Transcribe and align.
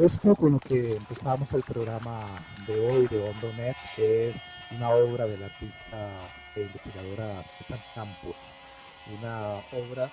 Esto 0.00 0.34
con 0.34 0.52
lo 0.52 0.58
que 0.58 0.96
empezamos 0.96 1.52
el 1.52 1.62
programa 1.62 2.22
de 2.66 2.88
hoy 2.88 3.06
de 3.08 3.22
Ondonet 3.22 3.76
es 3.98 4.34
una 4.74 4.88
obra 4.88 5.26
de 5.26 5.36
la 5.36 5.44
artista 5.44 6.08
e 6.56 6.62
investigadora 6.62 7.44
Susan 7.44 7.78
Campos, 7.94 8.34
una 9.18 9.56
obra 9.78 10.10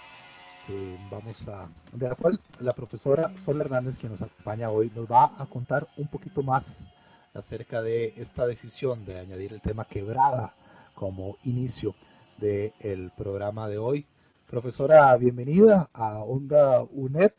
que 0.68 0.98
vamos 1.10 1.48
a, 1.48 1.70
de 1.94 2.10
la 2.10 2.16
cual 2.16 2.38
la 2.60 2.74
profesora 2.74 3.32
Sol 3.38 3.62
Hernández, 3.62 3.98
que 3.98 4.10
nos 4.10 4.22
acompaña 4.22 4.72
hoy, 4.72 4.92
nos 4.94 5.10
va 5.10 5.32
a 5.38 5.46
contar 5.46 5.88
un 5.96 6.10
poquito 6.10 6.44
más 6.44 6.86
acerca 7.34 7.82
de 7.82 8.14
esta 8.18 8.46
decisión 8.46 9.06
de 9.06 9.20
añadir 9.20 9.54
el 9.54 9.62
tema 9.62 9.86
quebrada 9.86 10.54
como 10.96 11.38
inicio 11.46 11.96
del 12.38 13.14
programa 13.16 13.70
de 13.70 13.78
hoy. 13.78 14.06
Profesora, 14.50 15.16
bienvenida 15.16 15.90
a 15.94 16.18
Onda 16.18 16.84
UNED 16.92 17.32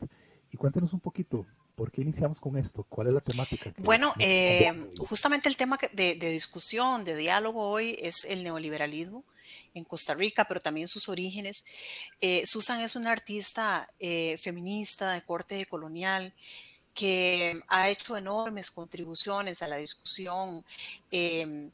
y 0.51 0.57
cuéntenos 0.57 0.93
un 0.93 0.99
poquito 0.99 1.45
¿Por 1.79 1.93
qué 1.93 2.01
iniciamos 2.01 2.41
con 2.41 2.57
esto? 2.57 2.83
¿Cuál 2.83 3.07
es 3.07 3.13
la 3.13 3.21
temática? 3.21 3.73
Bueno, 3.77 4.13
eh, 4.19 4.69
justamente 4.97 5.47
el 5.47 5.55
tema 5.55 5.77
de, 5.93 6.15
discusión, 6.15 7.05
de 7.05 7.15
diálogo 7.15 7.69
hoy 7.69 7.95
es 8.01 8.25
el 8.25 8.43
neoliberalismo 8.43 9.23
en 9.73 9.85
Costa 9.85 10.13
Rica, 10.13 10.43
pero 10.43 10.59
también 10.59 10.89
sus 10.89 11.07
orígenes. 11.07 11.63
Eh, 12.19 12.45
Susan 12.45 12.81
es 12.81 12.97
una 12.97 13.13
artista 13.13 13.87
eh, 13.97 14.35
feminista 14.39 15.13
de 15.13 15.21
corte 15.21 15.65
colonial 15.67 16.33
que 16.99 17.63
ha 17.69 17.87
hecho 17.87 18.17
enormes 18.17 18.69
contribuciones 18.71 19.61
a 19.61 19.69
la 19.69 19.77
discusión, 19.77 20.65
em, 21.11 21.71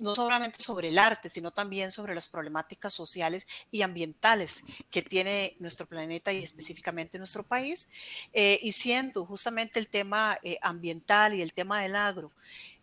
no 0.00 0.14
solamente 0.14 0.62
sobre 0.62 0.88
el 0.90 0.98
arte, 0.98 1.30
sino 1.30 1.50
también 1.50 1.90
sobre 1.90 2.14
las 2.14 2.28
problemáticas 2.28 2.92
sociales 2.92 3.46
y 3.70 3.80
ambientales 3.80 4.64
que 4.90 5.00
tiene 5.00 5.56
nuestro 5.60 5.86
planeta 5.86 6.30
y 6.30 6.42
específicamente 6.42 7.16
nuestro 7.16 7.42
país, 7.42 7.88
eh, 8.34 8.58
y 8.60 8.72
siendo 8.72 9.24
justamente 9.24 9.80
el 9.80 9.88
tema 9.88 10.38
eh, 10.42 10.58
ambiental 10.60 11.32
y 11.32 11.40
el 11.40 11.54
tema 11.54 11.80
del 11.80 11.96
agro 11.96 12.30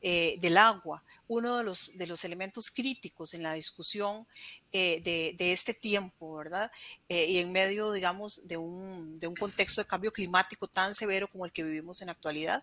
eh, 0.06 0.38
del 0.42 0.58
agua, 0.58 1.02
uno 1.30 1.60
de 1.60 1.64
los, 1.64 1.98
de 1.98 2.08
los 2.08 2.26
elementos 2.26 2.70
críticos 2.70 3.34
en 3.34 3.42
la 3.42 3.54
discusión 3.54 4.28
eh, 4.74 5.00
de, 5.02 5.54
este 5.54 5.74
tiempo, 5.74 6.36
¿verdad? 6.36 6.70
Eh, 7.08 7.32
y 7.32 7.38
en 7.38 7.54
medio, 7.54 7.90
digamos, 7.94 8.46
de 8.50 8.58
un, 8.58 9.18
de 9.18 9.28
un, 9.28 9.36
contexto 9.36 9.80
de 9.80 9.88
cambio 9.88 10.12
climático 10.12 10.68
tan 10.68 10.94
severo 10.94 11.30
como 11.30 11.46
el 11.46 11.54
que 11.54 11.64
vivimos 11.64 12.02
en 12.02 12.08
la 12.08 12.12
actualidad, 12.12 12.62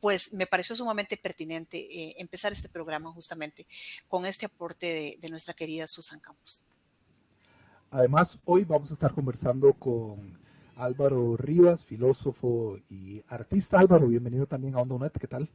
pues 0.00 0.32
me 0.32 0.48
pareció 0.48 0.74
sumamente 0.74 1.16
pertinente 1.16 2.20
empezar 2.20 2.50
este 2.50 2.68
programa 2.68 3.12
justamente 3.12 3.68
con 4.08 4.26
este 4.26 4.46
aporte 4.46 5.16
de, 5.20 5.28
nuestra 5.28 5.54
querida 5.54 5.86
Susan 5.86 6.18
Campos. 6.18 6.66
Además, 7.92 8.36
hoy 8.44 8.64
vamos 8.64 8.90
a 8.90 8.94
estar 8.94 9.14
conversando 9.14 9.74
con 9.74 10.36
Álvaro 10.74 11.36
Rivas, 11.36 11.84
filósofo 11.84 12.78
y 12.88 13.22
artista. 13.28 13.78
Álvaro, 13.78 14.08
bienvenido 14.08 14.48
también 14.48 14.74
a 14.74 14.80
Onda 14.80 15.08
¿qué 15.10 15.28
tal? 15.28 15.48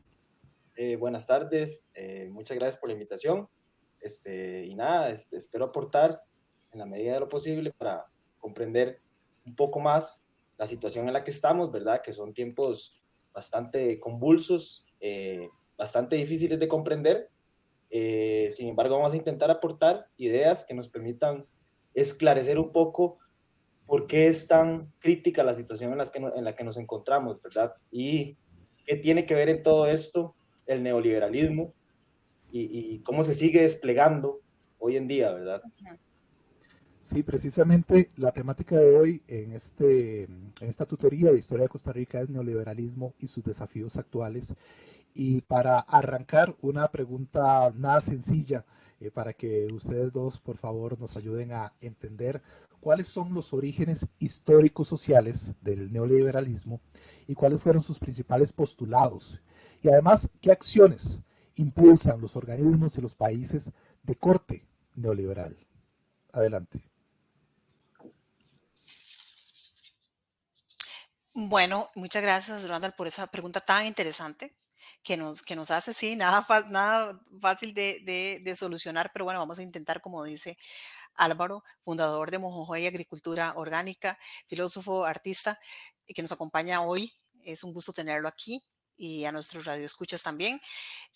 Eh, 0.78 0.98
buenas 0.98 1.26
tardes, 1.26 1.90
eh, 1.94 2.28
muchas 2.32 2.58
gracias 2.58 2.78
por 2.78 2.90
la 2.90 2.94
invitación. 2.94 3.48
Este, 4.02 4.66
y 4.66 4.76
nada, 4.76 5.10
espero 5.10 5.66
aportar 5.66 6.22
en 6.74 6.80
la 6.80 6.86
medida 6.86 7.14
de 7.14 7.22
lo 7.22 7.30
posible 7.30 7.72
para 7.72 8.06
comprender 8.40 9.02
un 9.46 9.56
poco 9.56 9.80
más 9.80 10.28
la 10.58 10.68
situación 10.68 11.08
en 11.08 11.14
la 11.14 11.24
que 11.24 11.32
estamos, 11.32 11.72
¿verdad? 11.72 12.02
Que 12.02 12.12
son 12.12 12.34
tiempos 12.34 13.02
bastante 13.32 14.00
convulsos, 14.02 14.86
eh, 15.00 15.48
bastante 15.78 16.18
difíciles 16.18 16.60
de 16.60 16.68
comprender. 16.68 17.30
sin 18.52 18.68
embargo, 18.68 18.98
vamos 18.98 19.14
a 19.14 19.16
intentar 19.16 19.50
aportar 19.50 20.10
ideas 20.18 20.66
que 20.66 20.74
nos 20.74 20.90
permitan 20.90 21.46
esclarecer 21.94 22.60
un 22.60 22.70
poco 22.72 23.20
por 23.86 24.08
qué 24.08 24.28
es 24.28 24.48
tan 24.48 24.92
crítica 25.00 25.44
la 25.44 25.54
situación 25.54 25.94
en, 25.94 26.00
las 26.00 26.12
que 26.12 26.20
en 26.20 26.44
la 26.44 26.56
que 26.56 26.66
nos 26.66 26.76
encontramos, 26.76 27.42
¿verdad? 27.42 27.74
Y 27.92 28.38
qué 28.86 28.98
tiene 28.98 29.26
que 29.26 29.36
ver 29.36 29.48
en 29.48 29.64
todo 29.64 29.88
esto 29.88 30.35
el 30.66 30.84
neoliberalismo 30.84 31.74
y, 32.52 33.00
cómo 33.00 33.24
se 33.24 33.36
sigue 33.36 33.62
desplegando 33.62 34.40
hoy 34.80 34.96
en 34.96 35.08
día, 35.08 35.34
¿verdad? 35.34 35.62
Sí, 37.02 37.22
precisamente 37.22 38.12
la 38.16 38.32
temática 38.32 38.78
de 38.78 38.96
hoy 38.96 39.22
en, 39.28 39.52
este, 39.52 40.24
en 40.24 40.54
esta 40.62 40.86
tutoría 40.86 41.32
de 41.32 41.40
Historia 41.40 41.64
de 41.64 41.70
Costa 41.70 41.92
Rica 41.92 42.22
es 42.22 42.30
neoliberalismo 42.30 43.14
y 43.20 43.28
sus 43.28 43.44
desafíos 43.44 43.98
actuales. 43.98 44.54
Y 45.14 45.42
para 45.42 45.80
arrancar, 45.80 46.56
una 46.62 46.88
pregunta 46.88 47.72
nada 47.76 48.00
sencilla, 48.02 48.66
eh, 49.00 49.12
para 49.12 49.34
que 49.34 49.68
ustedes 49.72 50.12
dos, 50.14 50.40
por 50.40 50.58
favor, 50.58 51.00
nos 51.00 51.18
ayuden 51.18 51.52
a 51.52 51.74
entender 51.82 52.42
cuáles 52.80 53.08
son 53.08 53.34
los 53.34 53.54
orígenes 53.54 54.08
históricos 54.20 54.88
sociales 54.88 55.52
del 55.62 55.92
neoliberalismo 55.92 56.80
y 57.28 57.36
cuáles 57.36 57.62
fueron 57.62 57.84
sus 57.84 58.00
principales 58.00 58.54
postulados 58.54 59.42
y 59.86 59.90
además, 59.90 60.28
¿qué 60.42 60.52
acciones 60.52 61.20
impulsan 61.54 62.20
los 62.20 62.36
organismos 62.36 62.98
y 62.98 63.02
los 63.02 63.14
países 63.14 63.70
de 64.02 64.16
corte 64.16 64.68
neoliberal? 64.96 65.56
Adelante. 66.34 66.90
Bueno, 71.36 71.88
muchas 71.94 72.24
gracias, 72.24 72.68
Randall, 72.68 72.96
por 72.96 73.06
esa 73.06 73.28
pregunta 73.28 73.62
tan 73.62 73.86
interesante 73.86 74.58
que 75.04 75.18
nos, 75.18 75.44
que 75.44 75.56
nos 75.56 75.70
hace, 75.70 75.94
sí, 75.94 76.16
nada, 76.16 76.44
nada 76.70 77.22
fácil 77.40 77.76
de, 77.76 78.42
de, 78.44 78.56
solucionar, 78.56 79.12
pero 79.14 79.26
bueno, 79.26 79.40
vamos 79.40 79.60
a 79.60 79.62
intentar, 79.62 80.02
como 80.02 80.24
dice 80.24 80.58
Álvaro, 81.14 81.64
fundador 81.84 82.32
de 82.32 82.40
Mojojoy 82.40 82.88
Agricultura 82.88 83.54
Orgánica, 83.56 84.18
filósofo, 84.48 85.06
artista, 85.06 85.60
que 86.08 86.24
nos 86.24 86.32
acompaña 86.32 86.82
hoy. 86.82 87.14
Es 87.44 87.64
un 87.64 87.72
gusto 87.72 87.94
tenerlo 87.94 88.28
aquí 88.28 88.66
y 88.98 89.26
a 89.26 89.32
nuestros 89.32 89.66
radioescuchas 89.66 90.24
también. 90.24 90.60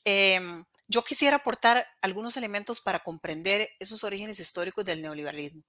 Em, 0.04 0.64
yo 0.88 1.04
quisiera 1.04 1.38
aportar 1.38 1.86
algunos 2.02 2.36
elementos 2.38 2.81
para 2.81 3.00
comprender 3.00 3.70
esos 3.80 4.04
orígenes 4.04 4.40
históricos 4.40 4.86
del 4.86 5.02
neoliberalismo. 5.02 5.64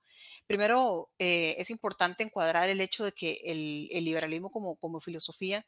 Primero, 0.46 1.10
eh, 1.18 1.54
es 1.58 1.70
importante 1.70 2.22
encuadrar 2.22 2.68
el 2.70 2.80
hecho 2.80 3.04
de 3.04 3.12
que 3.12 3.40
el, 3.44 4.04
liberalismo 4.04 4.50
como, 4.50 4.76
como, 4.76 5.00
filosofía, 5.00 5.66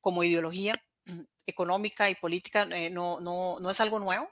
como 0.00 0.24
ideología 0.24 0.74
económica 1.46 2.08
y 2.10 2.14
política, 2.14 2.68
eh, 2.70 2.90
no, 2.90 3.20
no, 3.20 3.56
no, 3.60 3.70
es 3.70 3.80
algo 3.80 3.98
nuevo, 3.98 4.30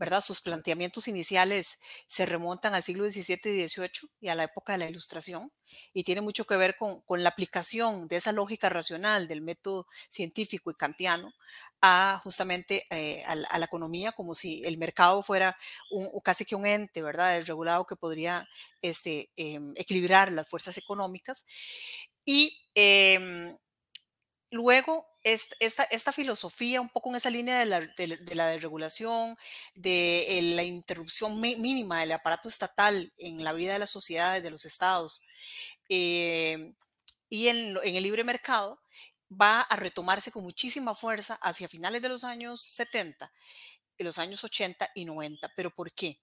¿verdad? 0.00 0.22
Sus 0.22 0.40
planteamientos 0.40 1.08
iniciales 1.08 1.78
se 2.08 2.24
remontan 2.24 2.74
al 2.74 2.82
siglo 2.82 3.04
XVII 3.04 3.38
y 3.44 3.68
XVIII 3.68 4.10
y 4.22 4.28
a 4.28 4.34
la 4.34 4.44
época 4.44 4.72
de 4.72 4.78
la 4.78 4.88
Ilustración 4.88 5.52
y 5.92 6.04
tiene 6.04 6.22
mucho 6.22 6.46
que 6.46 6.56
ver 6.56 6.74
con, 6.74 7.02
la 7.22 7.28
aplicación 7.28 8.08
de 8.08 8.16
esa 8.16 8.32
lógica 8.32 8.70
racional 8.70 9.28
del 9.28 9.42
método 9.42 9.86
científico 10.08 10.70
y 10.70 10.74
kantiano 10.74 11.34
a 11.82 12.18
justamente 12.24 12.86
eh, 12.90 13.22
a, 13.26 13.58
la 13.58 13.64
economía 13.64 14.12
como 14.12 14.34
si 14.34 14.62
el 14.64 14.78
mercado 14.78 15.22
fuera 15.22 15.56
un, 15.90 16.08
casi 16.24 16.46
que 16.46 16.56
un 16.56 16.64
ente, 16.64 17.02
¿verdad? 17.02 17.42
Regulado 17.44 17.86
que 17.86 17.94
podría 17.94 18.48
este, 18.80 19.30
em, 19.36 19.74
equilibrar 19.76 20.32
las 20.32 20.48
fuerzas 20.48 20.78
económicas. 20.78 21.44
Y 22.24 22.58
em, 22.74 23.54
luego 24.50 25.06
esta, 25.22 25.84
esta, 25.84 26.12
filosofía, 26.12 26.80
un 26.80 26.88
poco 26.88 27.10
en 27.10 27.16
esa 27.16 27.30
línea 27.30 27.58
de 27.58 27.66
la, 27.66 27.80
de, 27.80 28.34
la 28.34 28.48
desregulación, 28.48 29.36
de 29.74 30.38
eh, 30.38 30.42
la 30.54 30.62
interrupción 30.62 31.40
mínima 31.40 32.00
del 32.00 32.12
aparato 32.12 32.48
estatal 32.48 33.12
en 33.18 33.44
la 33.44 33.52
vida 33.52 33.74
de 33.74 33.78
las 33.78 33.90
sociedades, 33.90 34.42
de 34.42 34.50
los 34.50 34.64
estados, 34.64 35.22
eh, 35.88 36.72
y 37.28 37.48
en, 37.48 37.78
el 37.82 38.02
libre 38.02 38.24
mercado, 38.24 38.80
va 39.30 39.60
a 39.60 39.76
retomarse 39.76 40.32
con 40.32 40.42
muchísima 40.42 40.94
fuerza 40.94 41.38
hacia 41.42 41.68
finales 41.68 42.02
de 42.02 42.08
los 42.08 42.24
años 42.24 42.62
70, 42.62 43.32
de 43.98 44.04
los 44.04 44.18
años 44.18 44.42
80 44.42 44.90
y 44.94 45.04
90. 45.04 45.52
¿Pero 45.54 45.70
por 45.70 45.92
qué? 45.92 46.20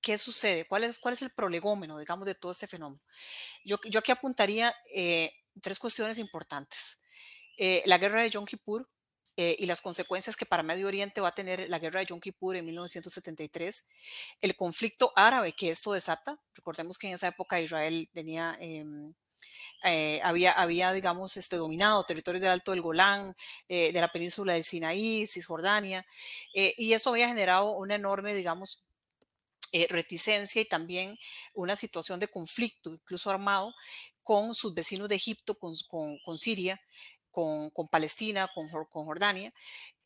¿Qué 0.00 0.18
sucede? 0.18 0.66
¿Cuál 0.66 0.84
es, 0.84 0.98
cuál 0.98 1.14
es 1.14 1.22
el 1.22 1.30
prolegómeno, 1.30 1.98
digamos, 1.98 2.26
de 2.26 2.34
todo 2.34 2.52
este 2.52 2.68
fenómeno? 2.68 3.02
Yo, 3.64 3.78
yo 3.84 3.98
aquí 3.98 4.12
apuntaría 4.12 4.74
eh, 4.94 5.32
tres 5.60 5.78
cuestiones 5.78 6.18
importantes. 6.18 7.00
Eh, 7.56 7.82
la 7.86 7.98
guerra 7.98 8.22
de 8.22 8.30
Yom 8.30 8.44
Kippur 8.44 8.88
eh, 9.36 9.56
y 9.58 9.66
las 9.66 9.80
consecuencias 9.80 10.36
que 10.36 10.46
para 10.46 10.62
Medio 10.62 10.86
Oriente 10.86 11.20
va 11.20 11.28
a 11.28 11.34
tener 11.34 11.68
la 11.68 11.78
guerra 11.78 12.00
de 12.00 12.06
Yom 12.06 12.20
Kippur 12.20 12.56
en 12.56 12.64
1973, 12.66 13.88
el 14.40 14.56
conflicto 14.56 15.12
árabe 15.16 15.52
que 15.52 15.70
esto 15.70 15.92
desata, 15.92 16.38
recordemos 16.54 16.98
que 16.98 17.08
en 17.08 17.14
esa 17.14 17.28
época 17.28 17.60
Israel 17.60 18.08
tenía... 18.12 18.56
Em, 18.60 19.14
eh, 19.84 20.20
había, 20.24 20.52
había, 20.52 20.92
digamos, 20.92 21.36
este, 21.36 21.56
dominado 21.56 22.02
territorios 22.04 22.40
del 22.40 22.50
Alto 22.50 22.70
del 22.70 22.80
Golán, 22.80 23.36
de 23.68 23.92
la 23.92 24.10
península 24.10 24.54
de 24.54 24.62
Sinaí, 24.62 25.26
Cisjordania, 25.26 26.06
y 26.54 26.94
eso 26.94 27.10
había 27.10 27.28
generado 27.28 27.72
una 27.72 27.94
enorme, 27.96 28.34
digamos, 28.34 28.84
reticencia 29.90 30.62
y 30.62 30.64
también 30.64 31.18
una 31.52 31.76
situación 31.76 32.18
de 32.18 32.28
conflicto, 32.28 32.90
incluso 32.94 33.30
armado, 33.30 33.74
con 34.24 34.54
sus 34.54 34.74
vecinos 34.74 35.08
de 35.08 35.16
Egipto, 35.16 35.56
con, 35.56 35.74
con, 35.86 36.18
con 36.24 36.36
Siria, 36.36 36.80
con, 37.34 37.88
Palestina, 37.90 38.48
con, 38.54 38.68
con 38.68 39.04
Jordania, 39.04 39.52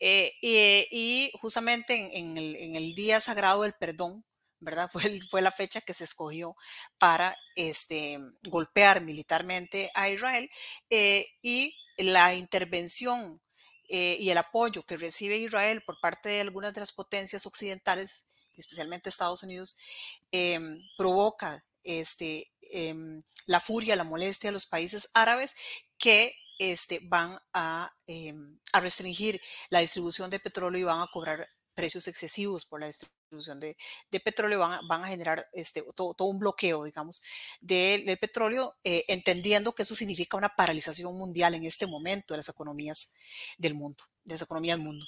eh, 0.00 0.32
y, 0.40 1.30
justamente 1.40 2.18
en, 2.18 2.36
el, 2.36 2.94
Día 2.94 3.20
Sagrado 3.20 3.62
del 3.62 3.74
Perdón, 3.74 4.24
¿verdad? 4.60 4.88
Fue, 4.92 5.02
fue 5.28 5.42
la 5.42 5.52
fecha 5.52 5.80
que 5.80 5.94
se 5.94 6.04
escogió 6.04 6.56
para 6.98 7.36
este, 7.54 8.18
golpear 8.48 9.02
militarmente 9.02 9.90
a 9.94 10.08
Israel 10.08 10.48
eh, 10.90 11.26
y 11.42 11.74
la 11.98 12.34
intervención 12.34 13.40
eh, 13.88 14.16
y 14.20 14.30
el 14.30 14.38
apoyo 14.38 14.82
que 14.84 14.96
recibe 14.96 15.36
Israel 15.36 15.82
por 15.84 16.00
parte 16.00 16.28
de 16.28 16.40
algunas 16.40 16.72
de 16.74 16.80
las 16.80 16.92
potencias 16.92 17.46
occidentales, 17.46 18.26
especialmente 18.56 19.08
Estados 19.08 19.42
Unidos, 19.42 19.76
em, 20.32 20.80
provoca 20.96 21.64
este, 21.84 22.50
em, 22.60 23.22
la 23.46 23.60
furia, 23.60 23.96
la 23.96 24.04
molestia 24.04 24.48
de 24.48 24.52
los 24.52 24.66
países 24.66 25.10
árabes 25.14 25.54
que 25.98 26.34
este, 26.58 27.00
van 27.02 27.38
em, 28.06 28.58
a, 28.72 28.80
restringir 28.80 29.40
la 29.70 29.80
distribución 29.80 30.30
de 30.30 30.40
petróleo 30.40 30.80
y 30.80 30.84
van 30.84 31.00
a 31.00 31.08
cobrar 31.12 31.48
precios 31.74 32.08
excesivos 32.08 32.64
por 32.64 32.80
la 32.80 32.86
distribución 32.86 33.60
de, 33.60 33.76
petróleo, 34.24 34.58
van 34.58 35.04
a, 35.04 35.08
generar 35.08 35.48
este, 35.52 35.84
todo, 35.94 36.24
un 36.24 36.38
bloqueo, 36.38 36.84
digamos, 36.84 37.22
del, 37.60 38.18
petróleo, 38.18 38.74
eh, 38.82 39.04
entendiendo 39.08 39.74
que 39.74 39.82
eso 39.82 39.94
significa 39.94 40.36
una 40.36 40.48
paralización 40.48 41.16
mundial 41.16 41.54
en 41.54 41.64
este 41.64 41.86
momento 41.86 42.34
de 42.34 42.38
las 42.38 42.48
economías 42.48 43.12
del 43.58 43.74
mundo 43.74 44.04
de 44.28 44.34
esa 44.34 44.44
economía 44.44 44.74
del 44.74 44.84
mundo. 44.84 45.06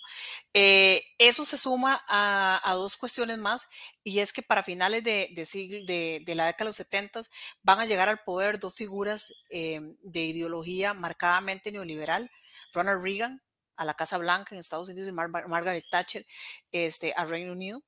Eh, 0.55 1.03
eso 1.19 1.45
se 1.45 1.57
suma 1.57 2.03
a, 2.09 2.73
dos 2.75 2.97
cuestiones 2.97 3.39
más, 3.39 3.69
y 4.03 4.21
es 4.21 4.33
que 4.33 4.43
para 4.43 4.63
finales 4.63 5.05
de, 5.05 5.29
la 6.35 6.47
década 6.47 6.65
de 6.65 6.65
los 6.65 6.77
70 6.77 7.21
van 7.63 7.81
a 7.81 7.87
llegar 7.87 8.09
al 8.09 8.23
poder 8.25 8.59
dos 8.59 8.75
figuras 8.75 9.33
eh, 9.51 9.81
de 10.03 10.25
ideología 10.25 10.95
marcadamente 10.95 11.71
neoliberal, 11.73 12.31
Ronald 12.73 13.03
Reagan 13.03 13.43
a 13.77 13.85
la 13.85 13.95
Casa 13.95 14.19
Blanca 14.19 14.55
en 14.55 14.61
Estados 14.61 14.91
Unidos 14.91 15.09
y 15.09 15.13
Margaret 15.13 15.85
Thatcher 15.91 16.27
este, 16.71 17.15
a 17.17 17.25
Reino 17.25 17.53
Unido. 17.53 17.83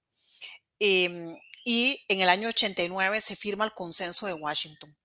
Em, 0.78 1.36
y 1.64 2.02
en 2.08 2.20
el 2.20 2.28
año 2.28 2.48
89 2.48 3.20
se 3.20 3.36
firma 3.36 3.64
el 3.64 3.72
consenso 3.72 4.26
de 4.26 4.32
Washington 4.32 4.96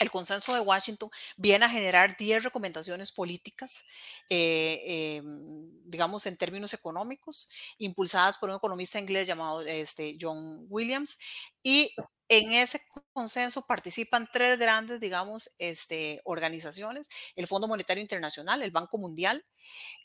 el 0.00 0.10
consenso 0.10 0.54
de 0.54 0.60
Washington 0.60 1.10
viene 1.36 1.66
a 1.66 1.68
generar 1.68 2.16
10 2.16 2.42
recomendaciones 2.44 3.12
políticas, 3.12 3.84
eh, 4.28 5.16
em, 5.18 5.70
digamos 5.84 6.26
en 6.26 6.36
términos 6.36 6.72
económicos, 6.74 7.50
impulsadas 7.78 8.38
por 8.38 8.48
un 8.50 8.56
economista 8.56 8.98
inglés 8.98 9.26
llamado 9.26 9.60
este, 9.62 10.16
John 10.20 10.66
Williams. 10.68 11.18
Y 11.62 11.94
en 12.30 12.52
ese 12.52 12.80
consenso 13.12 13.66
participan 13.66 14.28
tres 14.32 14.56
grandes, 14.56 15.00
digamos, 15.00 15.50
este, 15.58 16.20
organizaciones, 16.24 17.08
el 17.34 17.48
Fondo 17.48 17.66
Monetario 17.66 18.00
Internacional, 18.00 18.62
el 18.62 18.70
Banco 18.70 18.98
Mundial 18.98 19.44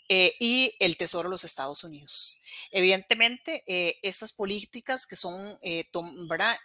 eh, 0.10 0.34
y 0.40 0.76
el 0.80 0.98
Tesoro 0.98 1.30
de 1.30 1.32
los 1.32 1.44
Estados 1.44 1.84
Unidos. 1.84 2.42
Evidentemente, 2.72 3.64
eh, 3.68 3.98
estas 4.02 4.34
políticas 4.34 5.06
que 5.06 5.16
son 5.16 5.58
eh, 5.62 5.86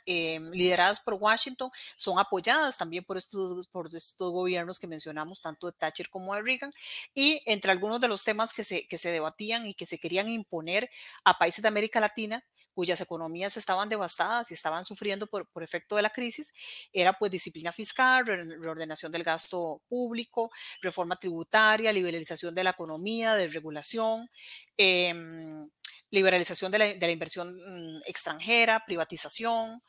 em, 0.07 0.51
lideradas 0.51 1.01
por 1.01 1.15
Washington 1.15 1.71
son 1.95 2.19
apoyadas 2.19 2.79
también 2.79 3.05
por 3.05 3.19
estos, 3.19 3.67
por 3.69 3.95
estos 3.95 4.33
gobiernos 4.33 4.79
que 4.79 4.87
mencionamos, 4.87 5.43
tanto 5.43 5.67
de 5.67 5.73
Thatcher 5.75 6.09
como 6.09 6.35
de 6.35 6.43
Reagan, 6.43 6.73
y 7.15 7.43
entre 7.45 7.71
algunos 7.71 8.01
de 8.01 8.09
los 8.09 8.25
temas 8.25 8.55
que 8.55 8.65
se, 8.65 8.89
que 8.89 8.97
se 8.97 9.11
debatían 9.11 9.67
y 9.67 9.75
que 9.75 9.85
se 9.85 9.99
querían 9.99 10.29
imponer 10.31 10.91
a 11.25 11.39
países 11.39 11.61
de 11.61 11.69
América 11.69 12.01
Latina, 12.01 12.43
cuyas 12.75 13.01
economías 13.01 13.56
estaban 13.56 13.89
devastadas 13.89 14.51
y 14.51 14.55
estaban 14.55 14.85
sufriendo 14.85 15.27
por, 15.27 15.50
por 15.52 15.62
efecto 15.62 15.97
de 15.97 16.02
la 16.02 16.11
crisis, 16.11 16.52
era 16.93 17.12
pues 17.12 17.31
disciplina 17.31 17.73
fiscal, 17.73 18.25
reordenación 18.26 19.12
del 19.12 19.25
gasto 19.25 19.82
público, 19.88 20.50
reforma 20.81 21.17
tributaria, 21.17 21.93
liberalización 21.93 22.55
de 22.55 22.64
la 22.64 22.70
economía, 22.70 23.35
de 23.35 23.49
regulación, 23.49 24.29
em, 24.76 25.69
liberalización 26.11 26.73
de 26.73 26.79
la, 26.79 27.11
inversión 27.11 27.55
mm, 27.55 28.03
extranjera, 28.07 28.85
privatización 28.85 29.83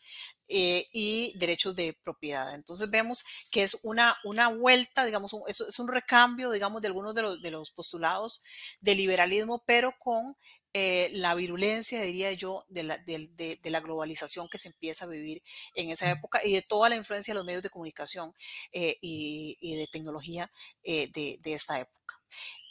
eh, 0.48 0.88
y 0.92 1.34
derechos 1.38 1.76
de 1.76 1.98
propiedad. 2.04 2.54
Entonces 2.54 2.90
vemos 2.90 3.24
que 3.52 3.64
es 3.64 3.80
una, 3.84 4.18
una 4.24 4.50
vuelta, 4.50 5.06
digamos, 5.06 5.34
es, 5.48 5.62
es 5.62 5.80
un 5.80 5.88
recambio, 5.88 6.52
digamos, 6.52 6.82
de 6.82 6.90
algunos 6.90 7.16
de 7.16 7.22
los, 7.22 7.42
de 7.42 7.52
los 7.52 7.72
postulados 7.72 8.44
del 8.82 8.98
liberalismo, 8.98 9.64
pero 9.66 9.94
con 9.98 10.36
eh, 10.74 11.10
la 11.14 11.36
virulencia, 11.36 12.02
diría 12.02 12.32
yo, 12.34 12.64
de 12.70 12.84
la, 12.84 12.98
de, 12.98 13.60
la, 13.64 13.80
globalización 13.82 14.48
que 14.50 14.58
se 14.58 14.70
empieza 14.70 15.06
a 15.06 15.10
vivir 15.10 15.42
en 15.76 15.90
esa 15.90 16.10
época 16.10 16.42
y 16.44 16.54
de 16.54 16.62
toda 16.62 16.90
la 16.90 16.96
influencia 16.96 17.34
de 17.34 17.36
los 17.36 17.46
medios 17.46 17.64
de 17.64 17.70
comunicación 17.70 18.34
eh, 18.72 18.98
y, 19.02 19.58
y, 19.60 19.76
de 19.76 19.88
tecnología 19.88 20.52
de, 20.84 21.40
esta 21.46 21.80
época. 21.80 22.22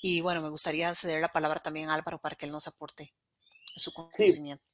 Y 0.02 0.20
bueno, 0.20 0.42
me 0.42 0.48
gustaría 0.50 0.94
ceder 0.94 1.20
la 1.20 1.32
palabra 1.32 1.60
también 1.60 1.88
a 1.90 1.94
Álvaro 1.94 2.18
para 2.18 2.36
que 2.36 2.46
él 2.46 2.52
nos 2.52 2.66
aporte 2.68 3.14
su 3.76 3.92
conocimiento. 3.92 4.64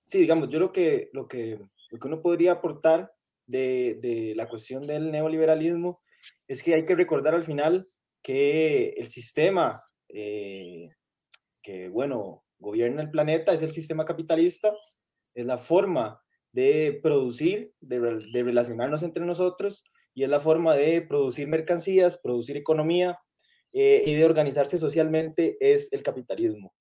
Sí, 0.00 0.18
digamos, 0.18 0.48
yo 0.48 0.58
lo 0.58 0.72
que, 0.72 1.08
lo 1.12 1.28
que, 1.28 1.58
lo 1.90 1.98
que 1.98 2.08
uno 2.08 2.22
podría 2.22 2.52
aportar 2.52 3.12
de, 3.46 3.98
de, 4.00 4.34
la 4.34 4.48
cuestión 4.48 4.86
del 4.86 5.10
neoliberalismo 5.10 6.02
es 6.46 6.62
que 6.62 6.74
hay 6.74 6.84
que 6.84 6.94
recordar 6.94 7.34
al 7.34 7.44
final 7.44 7.88
que 8.22 8.88
el 8.96 9.08
sistema 9.08 9.82
eh, 10.08 10.90
que, 11.62 11.88
bueno, 11.88 12.44
gobierna 12.58 13.02
el 13.02 13.10
planeta 13.10 13.52
es 13.52 13.62
el 13.62 13.72
sistema 13.72 14.04
capitalista, 14.04 14.74
es 15.34 15.46
la 15.46 15.58
forma 15.58 16.20
de 16.52 17.00
producir, 17.02 17.74
de, 17.80 18.00
de 18.32 18.42
relacionarnos 18.42 19.02
entre 19.02 19.24
nosotros 19.24 19.84
y 20.14 20.24
es 20.24 20.28
la 20.28 20.40
forma 20.40 20.76
de 20.76 21.00
producir 21.02 21.48
mercancías, 21.48 22.18
producir 22.22 22.56
economía, 22.56 23.18
eh, 23.74 24.02
y 24.04 24.14
de 24.14 24.24
organizarse 24.26 24.78
socialmente 24.78 25.56
es 25.60 25.92
el 25.94 26.02
capitalismo. 26.02 26.74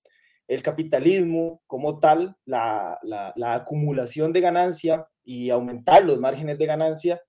El 0.48 0.62
capitalismo 0.62 1.62
como 1.67 2.00
tal, 2.00 2.36
la, 2.45 3.00
la, 3.03 3.53
acumulación 3.53 4.33
de 4.33 4.41
ganancia 4.41 5.07
y 5.24 5.50
aumentar 5.50 6.03
los 6.03 6.19
márgenes 6.19 6.57
de 6.57 6.65
ganancia, 6.65 7.21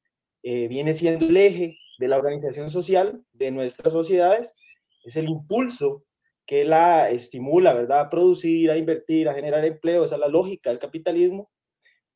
eh, 0.42 0.66
viene 0.68 0.92
siendo 0.94 1.26
el 1.26 1.36
eje 1.36 1.78
de 1.98 2.08
la 2.08 2.16
organización 2.16 2.68
social 2.68 3.22
de 3.32 3.50
nuestras 3.50 3.92
sociedades, 3.92 4.56
es 5.04 5.16
el 5.16 5.28
impulso 5.28 6.04
que 6.46 6.64
la 6.64 7.10
estimula, 7.10 7.72
¿verdad? 7.72 8.00
A 8.00 8.10
producir, 8.10 8.70
a 8.70 8.76
invertir, 8.76 9.28
a 9.28 9.34
generar 9.34 9.64
empleo, 9.64 10.04
esa 10.04 10.16
es 10.16 10.20
la 10.20 10.28
lógica 10.28 10.70
del 10.70 10.78
capitalismo. 10.78 11.50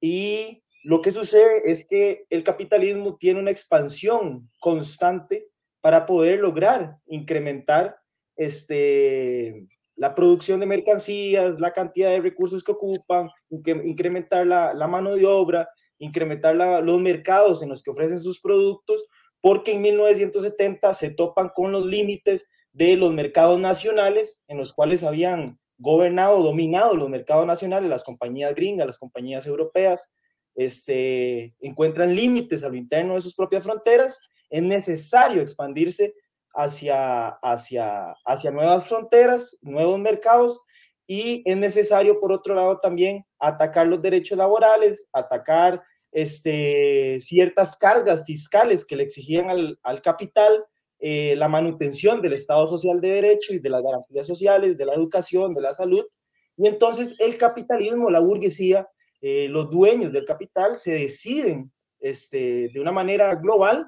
Y 0.00 0.62
lo 0.82 1.00
que 1.00 1.12
sucede 1.12 1.70
es 1.70 1.86
que 1.88 2.26
el 2.30 2.42
capitalismo 2.42 3.16
tiene 3.16 3.40
una 3.40 3.50
expansión 3.50 4.50
constante 4.60 5.48
para 5.80 6.06
poder 6.06 6.40
lograr 6.40 6.96
incrementar 7.06 7.96
este, 8.36 9.66
la 9.96 10.14
producción 10.14 10.60
de 10.60 10.66
mercancías, 10.66 11.58
la 11.58 11.72
cantidad 11.72 12.10
de 12.10 12.20
recursos 12.20 12.62
que 12.62 12.72
ocupan, 12.72 13.28
incrementar 13.50 14.46
la, 14.46 14.74
la 14.74 14.86
mano 14.86 15.14
de 15.14 15.26
obra, 15.26 15.68
incrementar 15.98 16.54
los 16.54 17.00
mercados 17.00 17.62
en 17.62 17.70
los 17.70 17.82
que 17.82 17.90
ofrecen 17.90 18.20
sus 18.20 18.40
productos, 18.40 19.06
porque 19.40 19.72
en 19.72 19.80
1970 19.80 20.92
se 20.94 21.10
topan 21.10 21.50
con 21.54 21.72
los 21.72 21.86
límites 21.86 22.48
de 22.72 22.96
los 22.96 23.12
mercados 23.14 23.58
nacionales 23.58 24.44
en 24.48 24.58
los 24.58 24.72
cuales 24.72 25.02
habían 25.02 25.58
gobernado, 25.78 26.42
dominado 26.42 26.94
los 26.94 27.08
mercados 27.08 27.46
nacionales, 27.46 27.88
las 27.88 28.04
compañías 28.04 28.54
gringas, 28.54 28.86
las 28.86 28.98
compañías 28.98 29.46
europeas, 29.46 30.12
este, 30.54 31.54
encuentran 31.60 32.14
límites 32.14 32.64
a 32.64 32.68
lo 32.68 32.76
interno 32.76 33.14
de 33.14 33.20
sus 33.20 33.34
propias 33.34 33.64
fronteras, 33.64 34.18
es 34.48 34.62
necesario 34.62 35.42
expandirse 35.42 36.14
hacia, 36.56 37.28
hacia, 37.28 38.14
hacia 38.24 38.50
nuevas 38.50 38.88
fronteras, 38.88 39.58
nuevos 39.62 39.98
mercados, 40.00 40.60
y 41.06 41.42
es 41.48 41.56
necesario, 41.56 42.18
por 42.18 42.32
otro 42.32 42.54
lado, 42.54 42.78
también 42.78 43.24
atacar 43.38 43.86
los 43.86 44.02
derechos 44.02 44.36
laborales, 44.36 45.08
atacar 45.12 45.82
este, 46.10 47.20
ciertas 47.20 47.76
cargas 47.76 48.24
fiscales 48.24 48.84
que 48.84 48.96
le 48.96 49.04
exigían 49.04 49.50
al, 49.50 49.78
al 49.82 50.02
capital, 50.02 50.64
eh, 50.98 51.36
la 51.36 51.48
manutención 51.48 52.22
del 52.22 52.32
Estado 52.32 52.66
Social 52.66 53.00
de 53.00 53.10
Derecho 53.10 53.52
y 53.52 53.58
de 53.58 53.68
las 53.68 53.82
garantías 53.82 54.26
sociales, 54.26 54.76
de 54.76 54.86
la 54.86 54.94
educación, 54.94 55.54
de 55.54 55.60
la 55.60 55.74
salud. 55.74 56.04
Y 56.56 56.66
entonces 56.66 57.20
el 57.20 57.36
capitalismo, 57.36 58.10
la 58.10 58.20
burguesía, 58.20 58.88
eh, 59.20 59.46
los 59.48 59.70
dueños 59.70 60.10
del 60.10 60.24
capital 60.24 60.76
se 60.76 60.92
deciden 60.92 61.70
este, 62.00 62.68
de 62.68 62.80
una 62.80 62.92
manera 62.92 63.34
global 63.34 63.86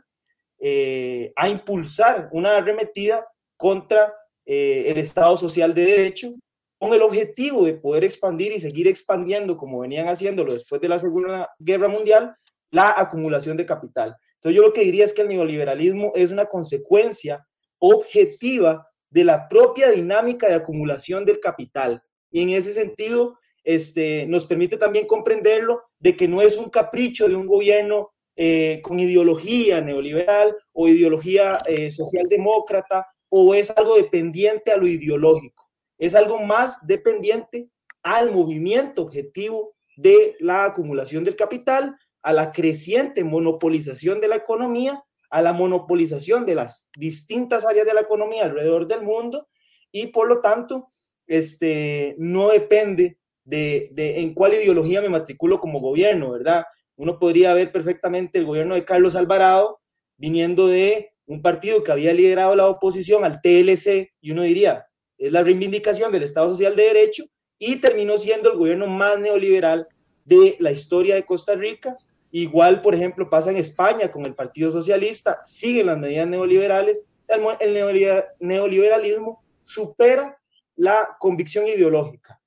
eh, 0.58 1.32
a 1.36 1.48
impulsar 1.48 2.28
una 2.32 2.56
arremetida 2.56 3.26
contra 3.56 4.14
el 4.50 4.96
Estado 4.96 5.36
Social 5.36 5.74
de 5.74 5.84
Derecho 5.84 6.32
con 6.78 6.94
el 6.94 7.02
objetivo 7.02 7.64
de 7.66 7.74
poder 7.74 8.04
expandir 8.04 8.52
y 8.52 8.60
seguir 8.60 8.86
expandiendo, 8.86 9.56
como 9.56 9.80
venían 9.80 10.08
haciéndolo 10.08 10.52
después 10.52 10.80
de 10.80 10.88
la 10.88 10.98
Segunda 10.98 11.50
Guerra 11.58 11.88
Mundial, 11.88 12.34
la 12.70 12.94
acumulación 12.96 13.56
de 13.56 13.66
capital. 13.66 14.16
Entonces 14.34 14.56
yo 14.56 14.62
lo 14.62 14.72
que 14.72 14.82
diría 14.82 15.04
es 15.04 15.12
que 15.12 15.22
el 15.22 15.28
neoliberalismo 15.28 16.12
es 16.14 16.30
una 16.30 16.46
consecuencia 16.46 17.44
objetiva 17.78 18.86
de 19.10 19.24
la 19.24 19.48
propia 19.48 19.90
dinámica 19.90 20.48
de 20.48 20.54
acumulación 20.54 21.24
del 21.24 21.40
capital. 21.40 22.02
Y 22.30 22.42
en 22.42 22.50
ese 22.50 22.72
sentido, 22.72 23.38
este, 23.64 24.26
nos 24.26 24.44
permite 24.44 24.76
también 24.76 25.06
comprenderlo 25.06 25.82
de 25.98 26.14
que 26.14 26.28
no 26.28 26.42
es 26.42 26.56
un 26.56 26.70
capricho 26.70 27.26
de 27.26 27.34
un 27.34 27.46
gobierno 27.46 28.12
eh, 28.40 28.80
con 28.83 29.00
ideología 29.00 29.80
neoliberal 29.80 30.57
o 30.73 30.87
ideología 30.87 31.59
eh, 31.66 31.90
socialdemócrata 31.90 33.07
o 33.28 33.54
es 33.54 33.71
algo 33.71 33.97
dependiente 33.97 34.71
a 34.71 34.76
lo 34.76 34.87
ideológico 34.87 35.68
es 35.99 36.14
algo 36.14 36.38
más 36.38 36.87
dependiente 36.87 37.68
al 38.02 38.30
movimiento 38.30 39.02
objetivo 39.02 39.75
de 39.97 40.37
la 40.38 40.64
acumulación 40.64 41.25
del 41.25 41.37
capital, 41.37 41.97
a 42.23 42.33
la 42.33 42.52
creciente 42.52 43.25
monopolización 43.25 44.21
de 44.21 44.28
la 44.28 44.37
economía, 44.37 45.02
a 45.30 45.42
la 45.42 45.52
monopolización 45.52 46.47
de 46.47 46.54
las 46.54 46.90
distintas 46.97 47.66
áreas 47.66 47.87
de 47.87 47.95
la 47.95 48.00
economía 48.00 48.45
alrededor 48.45 48.87
del 48.87 49.02
mundo 49.02 49.49
y 49.90 50.07
por 50.09 50.28
lo 50.28 50.40
tanto 50.40 50.87
este, 51.26 52.14
no 52.18 52.49
depende 52.49 53.18
de, 53.45 53.88
de 53.92 54.21
en 54.21 54.35
cuál 54.35 54.54
ideología 54.54 55.02
me 55.02 55.09
matriculo 55.09 55.59
como 55.59 55.80
gobierno, 55.80 56.30
¿verdad? 56.30 56.64
Uno 56.98 57.18
podría 57.20 57.54
ver 57.54 57.70
perfectamente 57.70 58.38
el 58.38 58.44
gobierno 58.44 58.74
de 58.74 58.84
Carlos 58.84 59.14
Alvarado 59.14 59.80
viniendo 60.16 60.66
de 60.66 61.12
un 61.26 61.40
partido 61.40 61.84
que 61.84 61.92
había 61.92 62.12
liderado 62.12 62.56
la 62.56 62.66
oposición 62.66 63.24
al 63.24 63.40
TLC 63.40 64.10
y 64.20 64.32
uno 64.32 64.42
diría, 64.42 64.84
es 65.16 65.30
la 65.30 65.44
reivindicación 65.44 66.10
del 66.10 66.24
Estado 66.24 66.48
Social 66.48 66.74
de 66.74 66.82
Derecho 66.82 67.24
y 67.56 67.76
terminó 67.76 68.18
siendo 68.18 68.50
el 68.50 68.58
gobierno 68.58 68.88
más 68.88 69.16
neoliberal 69.18 69.86
de 70.24 70.56
la 70.58 70.72
historia 70.72 71.14
de 71.14 71.24
Costa 71.24 71.54
Rica. 71.54 71.96
Igual, 72.32 72.82
por 72.82 72.96
ejemplo, 72.96 73.30
pasa 73.30 73.50
en 73.50 73.58
España 73.58 74.10
con 74.10 74.26
el 74.26 74.34
Partido 74.34 74.72
Socialista, 74.72 75.40
siguen 75.44 75.86
las 75.86 75.98
medidas 75.98 76.26
neoliberales, 76.26 77.04
el 77.28 78.22
neoliberalismo 78.40 79.44
supera 79.62 80.36
la 80.74 81.16
convicción 81.20 81.68
ideológica. 81.68 82.40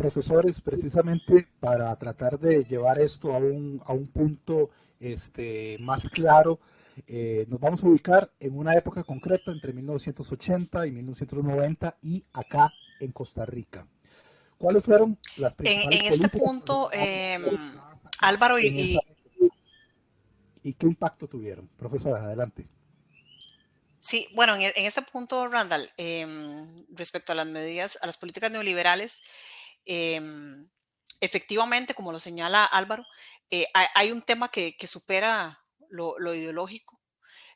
Profesores, 0.00 0.62
precisamente 0.62 1.46
para 1.60 1.94
tratar 1.96 2.38
de 2.38 2.64
llevar 2.64 2.98
esto 2.98 3.34
a 3.34 3.36
un, 3.36 3.82
a 3.84 3.92
un 3.92 4.06
punto 4.06 4.70
este, 4.98 5.76
más 5.78 6.08
claro, 6.08 6.58
eh, 7.06 7.44
nos 7.48 7.60
vamos 7.60 7.84
a 7.84 7.86
ubicar 7.86 8.32
en 8.40 8.56
una 8.56 8.74
época 8.74 9.04
concreta 9.04 9.52
entre 9.52 9.74
1980 9.74 10.86
y 10.86 10.92
1990 10.92 11.98
y 12.00 12.24
acá 12.32 12.72
en 12.98 13.12
Costa 13.12 13.44
Rica. 13.44 13.86
¿Cuáles 14.56 14.84
fueron 14.84 15.18
las 15.36 15.54
principales 15.54 16.00
En, 16.00 16.06
en 16.06 16.12
este 16.14 16.28
punto, 16.30 16.88
em, 16.94 17.42
Álvaro 18.22 18.58
y, 18.58 18.98
y... 20.62 20.72
qué 20.72 20.86
impacto 20.86 21.28
tuvieron? 21.28 21.68
Profesora, 21.76 22.24
adelante. 22.24 22.66
Sí, 24.00 24.28
bueno, 24.34 24.56
en, 24.56 24.72
este 24.76 25.02
punto, 25.02 25.46
Randall, 25.46 25.90
em, 25.98 26.86
respecto 26.88 27.32
a 27.32 27.34
las 27.34 27.46
medidas, 27.46 27.98
a 28.00 28.06
las 28.06 28.16
políticas 28.16 28.50
neoliberales, 28.50 29.20
em, 29.90 30.70
efectivamente, 31.20 31.94
como 31.94 32.12
lo 32.12 32.18
señala 32.20 32.64
Álvaro, 32.64 33.04
eh, 33.50 33.66
hay, 33.74 34.12
un 34.12 34.22
tema 34.22 34.48
que, 34.48 34.76
supera 34.86 35.60
lo, 35.88 36.34
ideológico, 36.34 37.00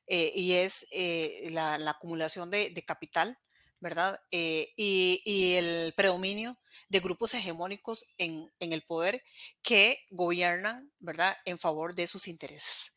eh, 0.08 0.32
y 0.34 0.54
es 0.54 0.86
eh, 0.90 1.48
la, 1.52 1.74
acumulación 1.90 2.50
de, 2.50 2.84
capital, 2.84 3.38
¿verdad? 3.78 4.20
Y, 4.32 5.54
el 5.56 5.92
predominio 5.96 6.58
de 6.88 7.00
grupos 7.00 7.34
hegemónicos 7.34 8.14
en, 8.18 8.50
el 8.58 8.82
poder 8.82 9.22
que 9.62 10.00
gobiernan, 10.10 10.92
¿verdad?, 10.98 11.36
en 11.44 11.58
favor 11.58 11.94
de 11.94 12.08
sus 12.08 12.26
intereses. 12.26 12.92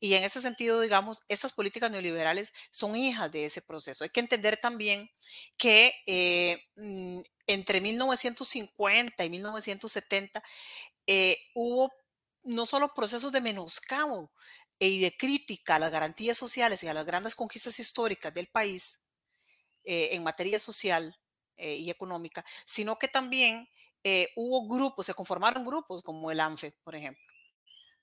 Y 0.00 0.14
en 0.14 0.24
ese 0.24 0.40
sentido, 0.40 0.80
digamos, 0.80 1.22
estas 1.28 1.52
políticas 1.52 1.90
neoliberales 1.90 2.52
son 2.70 2.96
hijas 2.96 3.30
de 3.30 3.44
ese 3.44 3.62
proceso. 3.62 4.04
Hay 4.04 4.10
que 4.10 4.20
entender 4.20 4.56
también 4.56 5.10
que 5.56 5.92
mm, 6.76 7.20
entre 7.46 7.80
1950 7.80 9.24
y 9.24 9.30
1970 9.30 10.42
hubo 11.54 11.92
no 12.42 12.66
solo 12.66 12.94
procesos 12.94 13.32
de 13.32 13.40
menoscabo 13.40 14.32
y 14.78 15.00
de 15.00 15.16
crítica 15.16 15.76
a 15.76 15.78
las 15.78 15.92
garantías 15.92 16.38
sociales 16.38 16.82
y 16.82 16.88
a 16.88 16.94
las 16.94 17.04
grandes 17.04 17.36
conquistas 17.36 17.78
históricas 17.78 18.32
del 18.32 18.46
país 18.48 19.04
eh, 19.84 20.10
en 20.12 20.22
materia 20.22 20.58
social 20.58 21.16
eh, 21.56 21.74
y 21.76 21.90
económica, 21.90 22.44
sino 22.64 22.98
que 22.98 23.08
también 23.08 23.68
eh, 24.04 24.28
hubo 24.36 24.66
grupos, 24.66 25.06
se 25.06 25.14
conformaron 25.14 25.64
grupos 25.64 26.02
como 26.02 26.30
el 26.30 26.40
ANFE, 26.40 26.74
por 26.82 26.96
ejemplo, 26.96 27.22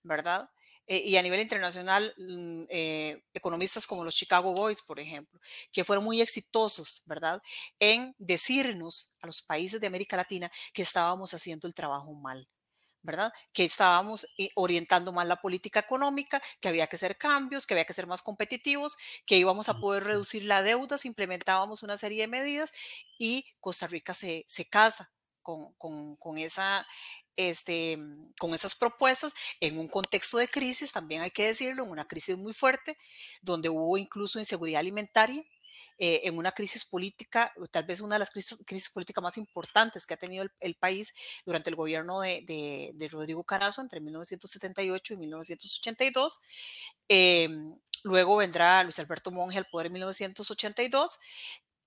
¿verdad? 0.04 0.50
Y 0.88 1.18
a 1.18 1.22
nivel 1.22 1.42
internacional, 1.42 2.14
mm, 2.18 2.64
economistas 3.34 3.86
como 3.88 4.04
los 4.04 4.16
Chicago 4.16 4.54
Boys, 4.54 4.82
por 4.82 5.00
ejemplo, 5.00 5.40
que 5.72 5.84
fueron 5.84 6.06
muy 6.06 6.22
exitosos, 6.22 7.04
¿verdad? 7.06 7.42
En 7.80 8.16
decirnos 8.18 9.18
a 9.22 9.28
los 9.28 9.42
países 9.42 9.82
de 9.82 9.88
América 9.88 10.18
Latina 10.18 10.52
que 10.74 10.82
estábamos 10.84 11.34
haciendo 11.34 11.68
el 11.68 11.74
trabajo 11.74 12.14
mal. 12.14 12.48
¿verdad? 13.08 13.32
Que 13.54 13.64
estábamos 13.64 14.28
eh, 14.38 14.50
orientando 14.56 15.14
más 15.14 15.26
la 15.26 15.38
política 15.38 15.80
económica, 15.80 16.42
que 16.60 16.68
había 16.68 16.88
que 16.88 16.98
hacer 16.98 17.18
cambios, 17.18 17.66
que 17.66 17.74
había 17.74 17.86
que 17.86 17.94
ser 17.94 18.06
más 18.06 18.22
competitivos, 18.22 18.98
que 19.26 19.38
íbamos 19.38 19.70
a 19.70 19.80
poder 19.80 20.04
reducir 20.04 20.44
la 20.44 20.62
deuda 20.62 20.98
si 20.98 21.08
implementábamos 21.08 21.84
una 21.84 21.96
serie 21.96 22.22
de 22.22 22.28
medidas 22.28 22.74
y 23.18 23.46
Costa 23.62 23.88
Rica 23.88 24.14
se, 24.14 24.46
casa 24.70 25.10
con, 25.42 25.74
con, 26.18 26.38
esa, 26.38 26.86
este, 27.38 27.98
con 28.40 28.54
esas 28.54 28.76
propuestas 28.76 29.34
en 29.62 29.78
un 29.78 29.88
contexto 29.88 30.38
de 30.38 30.50
crisis, 30.50 30.92
también 30.92 31.22
hay 31.22 31.32
que 31.32 31.48
decirlo, 31.48 31.84
en 31.84 31.92
una 31.92 32.06
crisis 32.06 32.38
muy 32.38 32.54
fuerte, 32.54 32.98
donde 33.42 33.70
hubo 33.70 33.98
incluso 33.98 34.40
inseguridad 34.40 34.82
alimentaria, 34.82 35.44
eh, 36.00 36.22
en 36.26 36.38
una 36.38 36.52
crisis 36.52 36.86
política, 36.86 37.52
tal 37.72 37.86
vez 37.86 38.02
una 38.02 38.16
de 38.16 38.20
las 38.20 38.30
crisis, 38.30 38.60
crisis 38.68 38.90
políticas 38.92 39.24
más 39.24 39.36
importantes 39.38 40.06
que 40.06 40.14
ha 40.14 40.18
tenido 40.18 40.46
el, 40.60 40.76
país 40.76 41.16
durante 41.44 41.72
el 41.72 41.76
gobierno 41.76 42.22
de, 42.22 42.44
de, 42.94 43.08
Rodrigo 43.08 43.44
Carazo 43.44 43.82
entre 43.82 44.00
1978 44.00 45.14
y 45.16 45.18
1982. 45.18 46.42
Em, 47.08 47.76
luego 48.04 48.38
vendrá 48.38 48.84
Luis 48.84 49.00
Alberto 49.00 49.32
Monge 49.32 49.58
al 49.58 49.68
poder 49.72 49.88
en 49.88 49.94
1982 49.94 51.20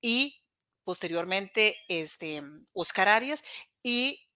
y 0.00 0.42
posteriormente 0.82 1.76
este, 1.86 2.42
Oscar 2.72 3.06
Arias 3.06 3.44
y 3.80 4.26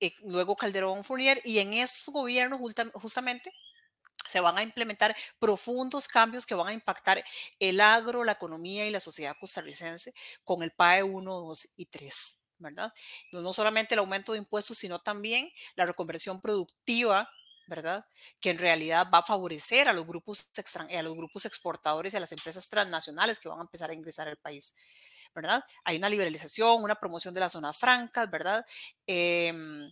eh, 0.00 0.14
luego 0.22 0.56
Calderón 0.56 1.04
Fournier 1.04 1.40
y 1.44 1.58
en 1.58 1.74
esos 1.74 2.12
gobiernos 2.12 2.60
justamente 2.94 3.52
se 4.28 4.40
van 4.40 4.58
a 4.58 4.62
implementar 4.62 5.16
profundos 5.38 6.06
cambios 6.06 6.44
que 6.44 6.54
van 6.54 6.68
a 6.68 6.72
impactar 6.72 7.24
el 7.58 7.80
agro, 7.80 8.24
la 8.24 8.32
economía 8.32 8.86
y 8.86 8.90
la 8.90 9.00
sociedad 9.00 9.36
costarricense 9.40 10.12
con 10.44 10.62
el 10.62 10.70
PAE 10.72 11.02
1, 11.02 11.40
2 11.40 11.74
y 11.76 11.86
3. 11.86 12.36
¿verdad? 12.58 12.92
No 13.32 13.52
solamente 13.52 13.94
el 13.94 14.00
aumento 14.00 14.32
de 14.32 14.38
impuestos, 14.38 14.78
sino 14.78 15.00
también 15.00 15.50
la 15.76 15.86
reconversión 15.86 16.40
productiva, 16.40 17.30
¿verdad? 17.68 18.04
Que 18.40 18.50
en 18.50 18.58
realidad 18.58 19.08
va 19.12 19.18
a 19.18 19.22
favorecer 19.22 19.88
a 19.88 19.92
los 19.92 20.06
grupos, 20.06 20.50
a 20.90 21.02
los 21.02 21.14
grupos 21.14 21.44
exportadores 21.44 22.14
y 22.14 22.16
a 22.16 22.20
las 22.20 22.32
empresas 22.32 22.68
transnacionales 22.68 23.38
que 23.38 23.48
van 23.48 23.60
a 23.60 23.62
empezar 23.62 23.90
a 23.90 23.94
ingresar 23.94 24.28
al 24.28 24.38
país. 24.38 24.74
Hay 25.84 25.96
una 25.96 26.10
liberalización, 26.10 26.82
una 26.82 26.96
promoción 26.96 27.34
de 27.34 27.40
las 27.40 27.52
zonas 27.52 27.76
francas, 27.76 28.30
¿verdad? 28.30 28.64
Em, 29.06 29.90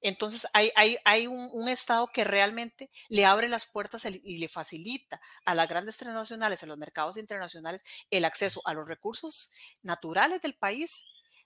entonces 0.00 0.46
hay, 0.54 1.26
un, 1.26 1.68
Estado 1.68 2.08
que 2.08 2.24
realmente 2.24 2.90
le 3.08 3.24
abre 3.24 3.48
las 3.48 3.66
puertas 3.66 4.04
y 4.04 4.38
le 4.38 4.48
facilita 4.48 5.20
a 5.44 5.54
las 5.54 5.68
grandes 5.68 5.96
transnacionales, 5.96 6.62
a 6.62 6.66
los 6.66 6.78
mercados 6.78 7.16
internacionales, 7.16 7.84
el 8.10 8.24
acceso 8.24 8.60
a 8.64 8.74
los 8.74 8.88
recursos 8.88 9.52
naturales 9.82 10.40
del 10.42 10.54
país, 10.54 11.04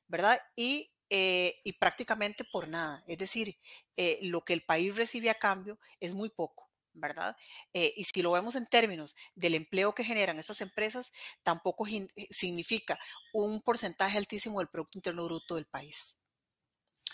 ¿verdad? 0.09 0.41
Y, 0.57 0.91
eh, 1.11 1.61
prácticamente 1.79 2.45
por 2.45 2.69
nada. 2.69 3.05
Es 3.07 3.19
decir, 3.19 3.59
eh, 3.97 4.19
lo 4.23 4.45
que 4.45 4.55
el 4.55 4.63
país 4.65 4.97
recibe 4.97 5.29
a 5.31 5.39
cambio 5.39 5.79
es 6.01 6.15
muy 6.15 6.31
poco. 6.31 6.72
¿Verdad? 6.95 7.37
Eh, 7.73 7.93
y 7.97 8.05
si 8.05 8.23
lo 8.23 8.33
vemos 8.33 8.55
en 8.55 8.67
términos 8.67 9.17
del 9.35 9.55
empleo 9.55 9.95
que 9.95 10.05
generan 10.05 10.39
estas 10.39 10.61
empresas, 10.61 11.13
tampoco 11.43 11.87
significa 12.31 12.99
un 13.33 13.61
porcentaje 13.63 14.19
altísimo 14.19 14.59
del 14.59 14.69
Producto 14.69 14.99
Interno 14.99 15.25
Bruto 15.25 15.55
del 15.57 15.67
país. 15.67 16.19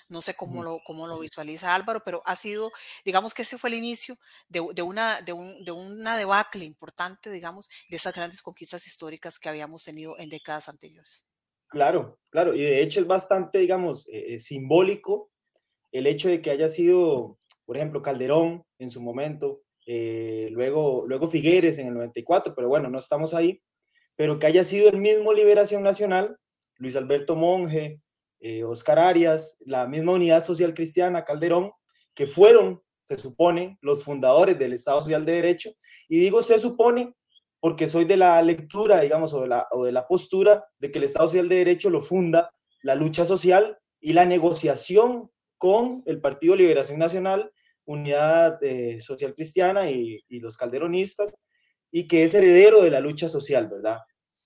No 0.09 0.23
sé 0.23 0.35
cómo 0.35 0.63
lo, 0.63 0.81
cómo 0.87 1.07
lo 1.07 1.19
visualiza 1.19 1.75
Álvaro, 1.75 2.03
pero 2.03 2.23
ha 2.25 2.35
sido, 2.35 2.73
digamos 3.05 3.35
que 3.35 3.43
ese 3.43 3.59
fue 3.59 3.69
el 3.69 3.77
inicio 3.77 4.17
de, 4.49 4.61
una, 4.83 5.21
de, 5.21 5.33
una 5.33 6.17
debacle 6.17 6.65
importante, 6.65 7.31
digamos, 7.31 7.69
de 7.91 7.97
esas 7.97 8.15
grandes 8.15 8.41
conquistas 8.41 8.87
históricas 8.87 9.39
que 9.39 9.51
habíamos 9.51 9.85
tenido 9.85 10.19
en 10.19 10.31
décadas 10.31 10.71
anteriores. 10.71 11.27
Claro, 11.69 12.19
claro, 12.31 12.55
y 12.55 12.63
de 12.63 12.81
hecho 12.81 13.01
es 13.01 13.07
bastante, 13.07 13.59
digamos, 13.59 14.09
eh, 14.09 14.35
eh, 14.35 14.39
simbólico 14.39 15.31
el 15.93 16.07
hecho 16.07 16.29
de 16.29 16.41
que 16.41 16.51
haya 16.51 16.69
sido, 16.69 17.39
por 17.67 17.77
ejemplo, 17.77 18.01
Calderón 18.01 18.65
en 18.79 18.89
su 18.89 19.03
momento, 19.03 19.63
eh, 19.91 20.51
luego, 20.51 21.07
luego 21.07 21.29
Figueres 21.29 21.79
en 21.79 21.87
el 21.87 21.95
94, 21.95 22.55
pero 22.55 22.69
bueno, 22.69 22.91
no 22.91 22.99
estamos 22.99 23.33
ahí, 23.33 23.63
pero 24.17 24.39
que 24.39 24.47
haya 24.47 24.63
sido 24.63 24.91
el 24.91 24.99
mismo 24.99 25.33
Liberación 25.33 25.83
Nacional, 25.83 26.37
Luis 26.77 26.95
Alberto 26.95 27.37
Monge, 27.37 28.03
eh, 28.41 28.65
Oscar 28.65 28.99
Arias, 28.99 29.57
la 29.61 29.87
misma 29.87 30.13
Unidad 30.13 30.45
Social 30.45 30.75
Cristiana, 30.75 31.25
Calderón, 31.25 31.73
que 32.15 32.27
fueron, 32.27 32.83
se 33.03 33.17
supone, 33.17 33.79
los 33.81 34.05
fundadores 34.05 34.59
del 34.59 34.75
Estado 34.75 35.01
Social 35.01 35.25
de 35.25 35.33
Derecho. 35.33 35.71
Y 36.07 36.21
digo 36.21 36.43
se 36.43 36.59
supone 36.59 37.15
porque 37.59 37.89
soy 37.89 38.05
de 38.05 38.19
la 38.19 38.43
lectura, 38.43 39.01
digamos, 39.01 39.33
o 39.33 39.41
de 39.41 39.49
la, 39.49 39.67
o 39.71 39.87
de 39.87 39.93
la 39.93 40.07
postura 40.07 40.67
de 40.79 40.93
que 40.93 40.99
el 40.99 41.05
Estado 41.05 41.29
Social 41.29 41.49
de 41.49 41.57
Derecho 41.57 41.89
lo 41.89 42.03
funda 42.03 42.51
la 42.83 42.95
lucha 42.95 43.25
social 43.25 43.79
y 44.01 44.13
la 44.13 44.27
negociación 44.27 45.31
con 45.57 46.03
el 46.05 46.21
Partido 46.21 46.57
Liberación 46.57 46.99
Nacional, 46.99 47.51
Unidad 47.89 48.63
eh, 48.63 49.01
Social 49.01 49.35
Cristiana 49.35 49.91
y, 49.91 50.23
los 50.29 50.57
calderonistas, 50.57 51.33
y 51.91 52.07
que 52.07 52.23
es 52.25 52.35
heredero 52.35 52.83
de 52.83 52.91
la 52.91 53.01
lucha 53.01 53.29
social, 53.29 53.67
¿verdad? 53.67 54.01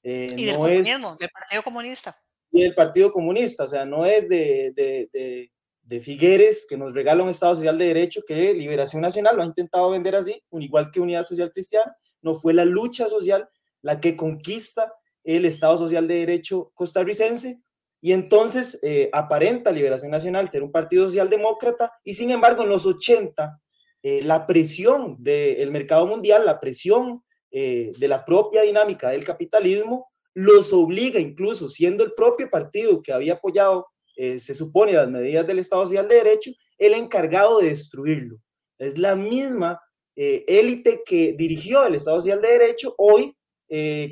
Eh, 0.05 0.33
y 0.37 0.45
del 0.45 0.57
comunismo, 0.57 1.17
del 1.17 1.29
Partido 1.29 1.63
Comunista 1.63 2.17
y 2.53 2.63
el 2.63 2.75
Partido 2.75 3.11
Comunista, 3.11 3.65
o 3.65 3.67
sea, 3.67 3.85
no 3.85 4.05
es 4.05 4.29
de, 4.29 4.73
de, 4.77 5.51
de, 5.83 6.01
Figueres 6.01 6.67
que 6.69 6.77
nos 6.77 6.95
regala 6.95 7.23
un 7.23 7.29
Estado 7.29 7.55
Social 7.55 7.77
de 7.77 7.87
Derecho 7.87 8.23
que 8.27 8.55
Liberación 8.55 9.03
Nacional 9.03 9.37
lo 9.37 9.43
ha 9.43 9.47
intentado 9.47 9.91
vender 9.91 10.17
así, 10.17 10.43
un 10.51 10.63
igual 10.63 10.91
que 10.91 11.01
Unidad 11.01 11.27
Social 11.27 11.51
Cristiana, 11.53 11.95
no 12.21 12.35
fue 12.35 12.55
la 12.55 12.65
lucha 12.65 13.09
social 13.09 13.49
la 13.83 14.01
que 14.01 14.17
conquista 14.17 14.93
el 15.25 15.45
Estado 15.45 15.77
Social 15.79 16.07
de 16.07 16.15
Derecho 16.15 16.71
costarricense 16.75 17.61
y 18.05 18.13
entonces 18.13 18.81
eh, 18.83 19.09
aparenta 19.13 19.71
Liberación 19.71 20.11
Nacional 20.11 20.49
ser 20.49 20.65
un 20.65 20.73
partido 20.73 21.07
socialdemócrata 21.07 21.93
y 22.03 22.15
sin 22.15 22.33
embargo 22.33 22.65
en 22.65 22.69
los 22.69 22.85
80 22.85 23.61
eh, 24.03 24.21
la 24.23 24.45
presión 24.45 25.17
del 25.21 25.71
mercado 25.71 26.05
mundial, 26.09 26.45
la 26.45 26.59
presión 26.59 27.23
eh, 27.53 27.93
de 27.97 28.09
la 28.09 28.25
propia 28.25 28.63
dinámica 28.63 29.11
del 29.11 29.25
capitalismo 29.25 30.11
los 30.35 30.73
obliga 30.73 31.21
incluso, 31.21 31.69
siendo 31.69 32.03
el 32.03 32.13
propio 32.15 32.51
partido 32.51 33.01
que 33.01 33.13
había 33.13 33.35
apoyado, 33.35 33.87
se 34.17 34.55
supone, 34.55 34.93
las 34.93 35.11
medidas 35.11 35.47
del 35.47 35.59
Estado 35.59 35.85
Social 35.85 36.07
de 36.07 36.17
Derecho, 36.17 36.51
el 36.79 36.95
encargado 36.95 37.59
de 37.59 37.69
destruirlo. 37.69 38.39
Es 38.79 38.97
la 38.97 39.15
misma 39.15 39.81
élite 40.15 41.03
que 41.05 41.35
dirigió 41.37 41.85
el 41.85 41.97
Estado 41.97 42.19
Social 42.19 42.41
de 42.41 42.49
Derecho, 42.49 42.95
hoy, 42.97 43.37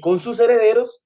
con 0.00 0.18
sus 0.18 0.40
herederos, 0.40 0.99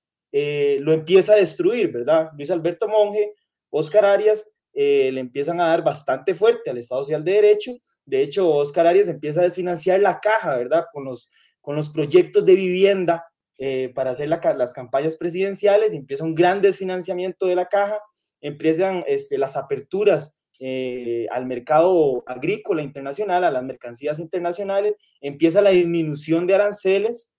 lo 0.81 0.93
empieza 0.93 1.35
a 1.35 1.37
destruir, 1.37 1.93
¿verdad? 1.93 2.31
Luis 2.37 2.51
Alberto 2.51 2.89
Monge, 2.89 3.35
Oscar 3.71 4.05
Arias, 4.05 4.51
le 4.73 5.21
empiezan 5.21 5.61
a 5.61 5.69
dar 5.69 5.85
bastante 5.85 6.35
fuerte 6.35 6.71
al 6.71 6.79
Estado 6.79 7.05
Social 7.05 7.23
de 7.23 7.33
Derecho. 7.33 7.73
De 8.05 8.23
hecho, 8.23 8.51
Oscar 8.51 8.87
Arias 8.87 9.09
empieza 9.09 9.41
a 9.41 9.45
desfinanciar 9.45 10.01
la 10.01 10.19
caja, 10.19 10.57
¿verdad? 10.57 10.87
Con 10.93 11.05
los, 11.05 11.31
con 11.61 11.77
los 11.77 11.91
proyectos 11.91 12.45
de 12.45 12.55
vivienda 12.55 13.25
eh, 13.57 13.93
para 13.95 14.11
hacer 14.11 14.29
las 14.29 14.75
campañas 14.75 15.17
presidenciales, 15.17 15.95
empieza 15.95 16.25
un 16.25 16.35
gran 16.35 16.61
desfinanciamiento 16.61 17.47
de 17.47 17.55
la 17.55 17.67
caja, 17.67 18.01
empiezan 18.41 19.05
este, 19.07 19.39
las 19.39 19.57
aperturas 19.57 20.35
eh, 20.59 21.27
al 21.31 21.47
mercado 21.47 22.25
agrícola 22.27 22.83
internacional, 22.83 23.45
a 23.45 23.53
las 23.53 23.63
mercancías 23.63 24.19
internacionales, 24.19 24.95
empieza 25.21 25.63
la 25.63 25.71
disminución 25.71 26.47
de 26.49 26.57
aranceles, 26.57 27.33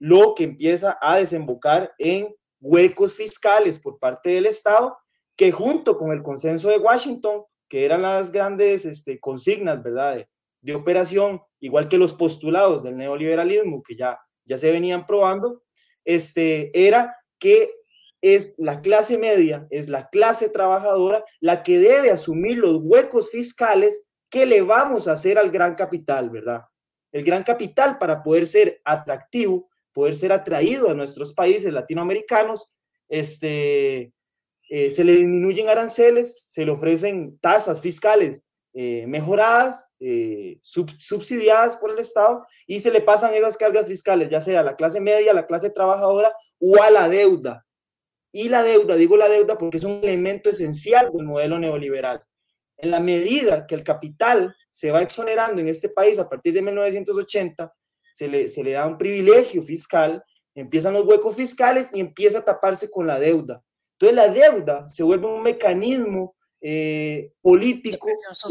lo 0.00 0.34
que 0.34 0.44
empieza 0.44 0.98
a 1.00 1.18
desembocar 1.18 1.92
en 1.98 2.34
huecos 2.60 3.16
fiscales 3.16 3.78
por 3.78 3.98
parte 3.98 4.30
del 4.30 4.46
Estado, 4.46 4.96
que 5.36 5.52
junto 5.52 5.96
con 5.96 6.12
el 6.12 6.22
consenso 6.22 6.68
de 6.68 6.78
Washington, 6.78 7.44
que 7.68 7.84
eran 7.84 8.02
las 8.02 8.30
grandes 8.30 8.84
este, 8.84 9.18
consignas, 9.18 9.82
¿verdad?, 9.82 10.16
de, 10.16 10.28
de 10.60 10.74
operación, 10.74 11.40
igual 11.60 11.88
que 11.88 11.98
los 11.98 12.12
postulados 12.12 12.82
del 12.82 12.96
neoliberalismo, 12.96 13.82
que 13.82 13.96
ya 13.96 14.18
ya 14.50 14.58
se 14.58 14.72
venían 14.72 15.06
probando, 15.06 15.62
este, 16.04 16.70
era 16.74 17.16
que 17.38 17.72
es 18.20 18.54
la 18.58 18.80
clase 18.80 19.16
media, 19.16 19.66
es 19.70 19.88
la 19.88 20.08
clase 20.08 20.50
trabajadora 20.50 21.24
la 21.40 21.62
que 21.62 21.78
debe 21.78 22.10
asumir 22.10 22.58
los 22.58 22.80
huecos 22.82 23.30
fiscales 23.30 24.06
que 24.28 24.44
le 24.46 24.60
vamos 24.60 25.06
a 25.06 25.12
hacer 25.12 25.38
al 25.38 25.50
gran 25.50 25.74
capital, 25.74 26.30
¿verdad? 26.30 26.64
El 27.12 27.24
gran 27.24 27.44
capital 27.44 27.96
para 27.98 28.22
poder 28.22 28.46
ser 28.46 28.80
atractivo, 28.84 29.69
poder 29.92 30.14
ser 30.14 30.32
atraído 30.32 30.90
a 30.90 30.94
nuestros 30.94 31.32
países 31.32 31.72
latinoamericanos, 31.72 32.76
este, 33.08 34.12
eh, 34.68 34.90
se 34.90 35.04
le 35.04 35.12
disminuyen 35.12 35.68
aranceles, 35.68 36.44
se 36.46 36.64
le 36.64 36.70
ofrecen 36.70 37.38
tasas 37.40 37.80
fiscales 37.80 38.46
eh, 38.72 39.04
mejoradas, 39.08 39.92
eh, 39.98 40.60
subsidiadas 40.62 41.76
por 41.76 41.90
el 41.90 41.98
Estado 41.98 42.46
y 42.68 42.78
se 42.78 42.92
le 42.92 43.00
pasan 43.00 43.34
esas 43.34 43.56
cargas 43.56 43.88
fiscales, 43.88 44.30
ya 44.30 44.40
sea 44.40 44.60
a 44.60 44.62
la 44.62 44.76
clase 44.76 45.00
media, 45.00 45.32
a 45.32 45.34
la 45.34 45.46
clase 45.46 45.70
trabajadora 45.70 46.32
o 46.60 46.80
a 46.80 46.88
la 46.88 47.08
deuda. 47.08 47.66
Y 48.32 48.48
la 48.48 48.62
deuda, 48.62 48.94
digo 48.94 49.16
la 49.16 49.28
deuda 49.28 49.58
porque 49.58 49.78
es 49.78 49.84
un 49.84 49.98
elemento 50.04 50.50
esencial 50.50 51.10
del 51.12 51.26
modelo 51.26 51.58
neoliberal. 51.58 52.22
En 52.76 52.92
la 52.92 53.00
medida 53.00 53.66
que 53.66 53.74
el 53.74 53.82
capital 53.82 54.54
se 54.70 54.92
va 54.92 55.02
exonerando 55.02 55.60
en 55.60 55.66
este 55.66 55.88
país 55.88 56.20
a 56.20 56.28
partir 56.28 56.54
de 56.54 56.62
1980, 56.62 57.74
se 58.12 58.28
le, 58.28 58.48
se 58.48 58.62
le 58.64 58.72
da 58.72 58.86
un 58.86 58.98
privilegio 58.98 59.62
fiscal, 59.62 60.22
empiezan 60.54 60.94
los 60.94 61.06
huecos 61.06 61.36
fiscales 61.36 61.90
y 61.92 62.00
empieza 62.00 62.38
a 62.38 62.44
taparse 62.44 62.90
con 62.90 63.06
la 63.06 63.18
deuda. 63.18 63.62
Entonces 63.92 64.16
la 64.16 64.28
deuda 64.28 64.88
se 64.88 65.02
vuelve 65.02 65.26
un 65.26 65.42
mecanismo 65.42 66.34
eh, 66.62 67.32
político 67.40 68.06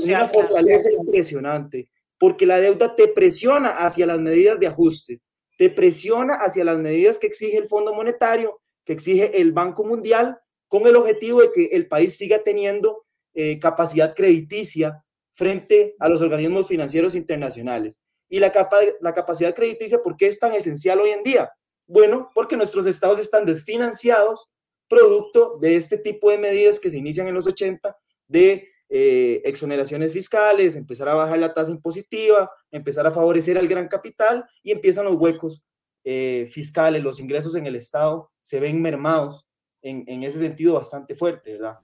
una 0.06 0.26
fortaleza 0.28 0.91
impresionante, 0.91 1.91
porque 2.17 2.45
la 2.45 2.60
deuda 2.60 2.95
te 2.95 3.08
presiona 3.08 3.69
hacia 3.69 4.08
las 4.08 4.19
medidas 4.19 4.60
de 4.60 4.67
ajuste, 4.67 5.22
te 5.58 5.69
presiona 5.69 6.36
hacia 6.36 6.63
las 6.63 6.78
medidas 6.78 7.19
que 7.19 7.28
exige 7.28 7.58
el 7.58 7.67
Fondo 7.67 7.93
Monetario, 7.93 8.62
que 8.84 8.93
exige 8.93 9.39
el 9.39 9.52
Banco 9.52 9.84
Mundial, 9.84 10.39
con 10.67 10.88
el 10.88 10.95
objetivo 10.95 11.41
de 11.41 11.52
que 11.52 11.65
el 11.65 11.88
país 11.88 12.15
siga 12.17 12.43
teniendo 12.43 13.06
eh, 13.34 13.60
capacidad 13.60 14.15
crediticia 14.15 15.04
frente 15.34 15.95
a 16.00 16.10
los 16.10 16.22
organismos 16.22 16.67
financieros 16.67 17.15
internacionales. 17.15 18.00
Y 18.30 18.39
la, 18.39 18.52
capa, 18.52 18.78
la 19.02 19.13
capacidad 19.13 19.54
crediticia, 19.56 20.02
¿por 20.02 20.15
qué 20.15 20.28
es 20.28 20.39
tan 20.39 20.54
esencial 20.54 21.00
hoy 21.00 21.10
en 21.10 21.24
día? 21.24 21.52
Bueno, 21.88 22.30
porque 22.36 22.56
nuestros 22.56 22.86
estados 22.86 23.20
están 23.20 23.46
desfinanciados, 23.46 24.50
producto 24.88 25.58
de 25.60 25.76
este 25.76 25.98
tipo 25.98 26.30
de 26.30 26.38
medidas 26.38 26.80
que 26.80 26.89
se 26.89 26.98
inician 26.98 27.28
en 27.28 27.34
los 27.34 27.48
80 27.48 27.98
de 28.28 28.70
eh, 28.89 29.42
exoneraciones 29.46 30.13
fiscales, 30.13 30.76
empezar 30.76 31.10
a 31.10 31.13
bajar 31.13 31.39
la 31.39 31.54
tasa 31.54 31.72
impositiva, 31.72 32.50
empezar 32.72 33.06
a 33.06 33.12
favorecer 33.12 33.58
al 33.58 33.68
gran 33.68 33.88
capital 33.88 34.46
y 34.63 34.72
empiezan 34.72 35.06
los 35.06 35.15
huecos 35.15 35.63
eh, 36.04 36.48
fiscales, 36.52 37.04
los 37.04 37.20
ingresos 37.20 37.56
en 37.56 37.68
el 37.68 37.76
Estado 37.76 38.32
se 38.42 38.60
ven 38.60 38.82
mermados 38.82 39.48
en, 39.82 40.04
en, 40.08 40.24
ese 40.24 40.39
sentido 40.39 40.74
bastante 40.74 41.13
fuerte, 41.13 41.54
¿verdad? 41.54 41.80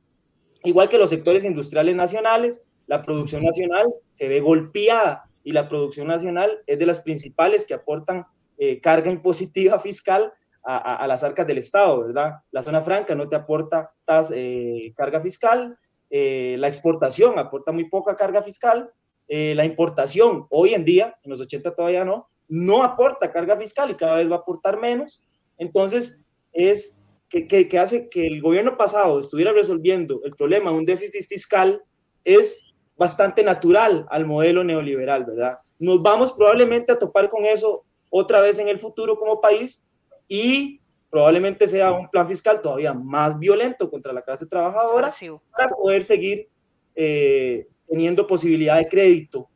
Igual 0.63 0.89
que 0.89 0.97
los 0.97 1.11
sectores 1.11 1.43
industriales 1.43 1.95
nacionales, 1.95 2.65
la 2.87 3.03
producción 3.03 3.43
nacional 3.43 3.87
se 4.11 4.27
ve 4.27 4.39
golpeada 4.39 5.29
y 5.45 5.53
la 5.53 5.69
producción 5.69 6.07
nacional 6.07 6.59
es 6.67 6.77
de 6.77 6.85
las 6.85 6.99
principales 6.99 7.65
que 7.65 7.73
aportan 7.73 8.25
eh, 8.57 8.81
carga 8.81 9.09
impositiva 9.09 9.79
fiscal 9.79 10.33
a, 10.67 11.05
las 11.07 11.23
arcas 11.23 11.45
del 11.45 11.59
Estado, 11.59 12.07
¿verdad? 12.07 12.37
La 12.51 12.63
zona 12.63 12.81
franca 12.81 13.13
no 13.13 13.29
te 13.29 13.35
aporta 13.35 13.93
eh, 14.33 14.93
carga 14.95 15.21
fiscal, 15.21 15.77
eh, 16.09 16.55
la 16.57 16.67
exportación 16.67 17.37
aporta 17.37 17.71
muy 17.71 17.87
poca 17.87 18.15
carga 18.15 18.41
fiscal, 18.41 18.91
eh, 19.27 19.53
la 19.55 19.63
importación 19.63 20.47
hoy 20.49 20.73
en 20.73 20.83
día, 20.83 21.17
en 21.23 21.29
los 21.29 21.39
80 21.39 21.75
todavía 21.75 22.03
no, 22.03 22.29
no 22.47 22.83
aporta 22.83 23.31
carga 23.31 23.57
fiscal 23.57 23.91
y 23.91 23.95
cada 23.95 24.17
vez 24.17 24.29
va 24.29 24.37
a 24.37 24.39
aportar 24.39 24.79
menos. 24.79 25.21
Entonces, 25.57 26.21
es 26.51 26.99
que, 27.29 27.47
que, 27.47 27.79
hace 27.79 28.09
que 28.09 28.25
el 28.25 28.41
gobierno 28.41 28.75
pasado 28.75 29.19
estuviera 29.19 29.51
resolviendo 29.51 30.21
el 30.23 30.35
problema 30.35 30.71
de 30.71 30.77
un 30.77 30.85
déficit 30.85 31.27
fiscal 31.27 31.81
es 32.23 32.73
bastante 32.97 33.43
natural 33.43 34.05
al 34.09 34.25
modelo 34.25 34.63
neoliberal, 34.63 35.25
¿verdad? 35.25 35.57
Nos 35.79 36.01
vamos 36.01 36.31
probablemente 36.31 36.91
a 36.91 36.97
topar 36.97 37.29
con 37.29 37.45
eso 37.45 37.83
otra 38.09 38.41
vez 38.41 38.59
en 38.59 38.69
el 38.69 38.79
futuro 38.79 39.17
como 39.17 39.41
país 39.41 39.85
y 40.27 40.81
probablemente 41.09 41.67
sea 41.67 41.91
un 41.91 42.09
plan 42.09 42.27
fiscal 42.27 42.61
todavía 42.61 42.93
más 42.93 43.37
violento 43.37 43.89
contra 43.89 44.13
la 44.13 44.21
clase 44.21 44.45
trabajadora 44.45 45.11
para 45.51 45.69
poder 45.69 46.03
seguir 46.03 46.49
eh, 46.95 47.67
teniendo 47.87 48.25
posibilidad 48.25 48.77
de 48.77 48.87
crédito 48.87 49.49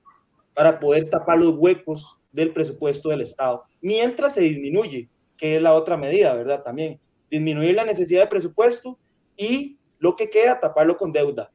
para 0.54 0.80
poder 0.80 1.10
tapar 1.10 1.38
los 1.38 1.54
huecos 1.54 2.18
del 2.32 2.54
presupuesto 2.54 3.10
del 3.10 3.22
Estado, 3.22 3.64
mientras 3.82 4.34
se 4.34 4.42
disminuye, 4.42 5.10
que 5.38 5.56
es 5.56 5.62
la 5.62 5.74
otra 5.74 5.98
medida, 5.98 6.34
¿verdad? 6.34 6.62
También 6.64 7.00
disminuir 7.30 7.76
la 7.76 7.86
necesidad 7.86 8.22
de 8.22 8.28
presupuesto 8.28 9.00
y 9.36 9.80
lo 10.00 10.16
que 10.16 10.30
queda, 10.30 10.60
taparlo 10.60 10.98
con 10.98 11.12
deuda. 11.12 11.52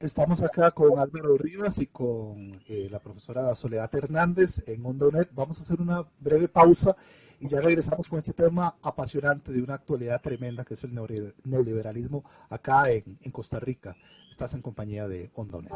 Estamos 0.00 0.40
acá 0.40 0.70
con 0.70 0.98
Álvaro 0.98 1.36
Rivas 1.36 1.78
y 1.78 1.86
con 1.86 2.58
eh, 2.66 2.88
la 2.90 3.00
profesora 3.00 3.54
Soledad 3.54 3.94
Hernández 3.94 4.66
en 4.66 4.86
Ondonet. 4.86 5.28
Vamos 5.34 5.58
a 5.58 5.62
hacer 5.62 5.78
una 5.78 6.06
breve 6.18 6.48
pausa 6.48 6.96
y 7.38 7.48
ya 7.48 7.60
regresamos 7.60 8.08
con 8.08 8.18
este 8.18 8.32
tema 8.32 8.76
apasionante 8.82 9.52
de 9.52 9.62
una 9.62 9.74
actualidad 9.74 10.22
tremenda 10.22 10.64
que 10.64 10.72
es 10.72 10.84
el 10.84 10.94
neoliberalismo 11.44 12.24
acá 12.48 12.90
en, 12.90 13.18
en 13.20 13.30
Costa 13.30 13.60
Rica. 13.60 13.94
Estás 14.30 14.54
en 14.54 14.62
compañía 14.62 15.06
de 15.06 15.30
Ondonet. 15.34 15.74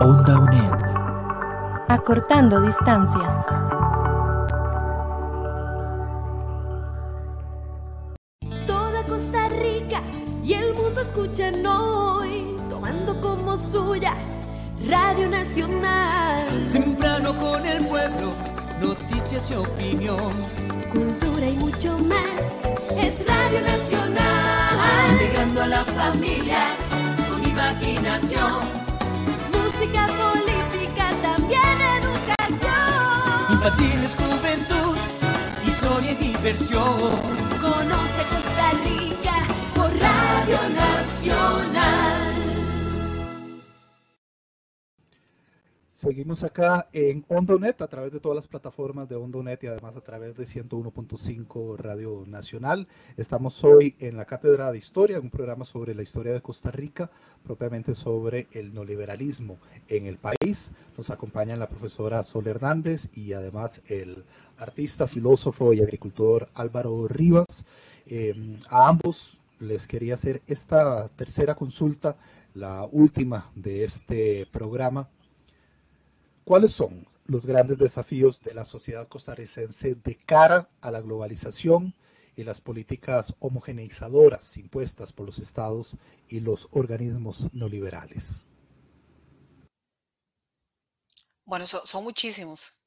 Onda 0.00 0.40
UNED. 0.40 1.86
Acortando 1.88 2.60
distancias. 2.62 3.59
Escuchen 11.00 11.66
hoy, 11.66 12.56
tomando 12.68 13.18
como 13.20 13.56
suya 13.56 14.14
Radio 14.86 15.28
Nacional. 15.28 16.46
Temprano 16.72 17.34
con 17.38 17.64
el 17.66 17.84
pueblo, 17.84 18.32
noticias 18.80 19.50
y 19.50 19.54
opinión. 19.54 20.30
Cultura 20.92 21.46
y 21.46 21.56
mucho 21.56 21.98
más, 22.00 22.42
es 22.96 23.26
Radio 23.26 23.60
Nacional. 23.60 25.18
Llegando 25.18 25.62
a 25.62 25.66
la 25.66 25.84
familia 25.84 26.74
con 27.30 27.44
imaginación. 27.44 28.60
Música, 29.52 30.06
política, 30.06 31.10
también 31.22 31.60
educación. 32.00 33.52
Infantiles, 33.52 34.16
juventud, 34.16 34.96
historia 35.66 36.12
y 36.12 36.14
diversión. 36.16 37.39
Seguimos 46.00 46.44
acá 46.44 46.88
en 46.94 47.26
Ondonet 47.28 47.82
a 47.82 47.86
través 47.86 48.10
de 48.10 48.20
todas 48.20 48.34
las 48.34 48.48
plataformas 48.48 49.06
de 49.06 49.16
Ondonet 49.16 49.62
y 49.62 49.66
además 49.66 49.94
a 49.98 50.00
través 50.00 50.34
de 50.34 50.44
101.5 50.44 51.76
Radio 51.76 52.24
Nacional. 52.26 52.88
Estamos 53.18 53.62
hoy 53.64 53.96
en 53.98 54.16
la 54.16 54.24
Cátedra 54.24 54.72
de 54.72 54.78
Historia, 54.78 55.20
un 55.20 55.28
programa 55.28 55.66
sobre 55.66 55.94
la 55.94 56.00
historia 56.00 56.32
de 56.32 56.40
Costa 56.40 56.70
Rica, 56.70 57.10
propiamente 57.44 57.94
sobre 57.94 58.48
el 58.52 58.72
neoliberalismo 58.72 59.58
en 59.88 60.06
el 60.06 60.16
país. 60.16 60.70
Nos 60.96 61.10
acompañan 61.10 61.58
la 61.58 61.68
profesora 61.68 62.22
Sol 62.22 62.46
Hernández 62.46 63.10
y 63.14 63.34
además 63.34 63.82
el 63.86 64.24
artista, 64.56 65.06
filósofo 65.06 65.74
y 65.74 65.82
agricultor 65.82 66.48
Álvaro 66.54 67.08
Rivas. 67.08 67.66
Eh, 68.06 68.56
a 68.70 68.88
ambos 68.88 69.36
les 69.58 69.86
quería 69.86 70.14
hacer 70.14 70.40
esta 70.46 71.10
tercera 71.10 71.54
consulta, 71.54 72.16
la 72.54 72.88
última 72.90 73.50
de 73.54 73.84
este 73.84 74.46
programa. 74.50 75.10
¿Cuáles 76.50 76.72
son 76.72 77.06
los 77.26 77.46
grandes 77.46 77.78
desafíos 77.78 78.40
de 78.40 78.54
la 78.54 78.64
sociedad 78.64 79.06
costarricense 79.06 79.94
de 79.94 80.16
cara 80.16 80.68
a 80.80 80.90
la 80.90 81.00
globalización 81.00 81.94
y 82.34 82.42
las 82.42 82.60
políticas 82.60 83.36
homogeneizadoras 83.38 84.56
impuestas 84.56 85.12
por 85.12 85.26
los 85.26 85.38
estados 85.38 85.94
y 86.28 86.40
los 86.40 86.66
organismos 86.72 87.46
neoliberales? 87.52 88.42
Bueno, 91.44 91.68
son, 91.68 92.02
muchísimos. 92.02 92.84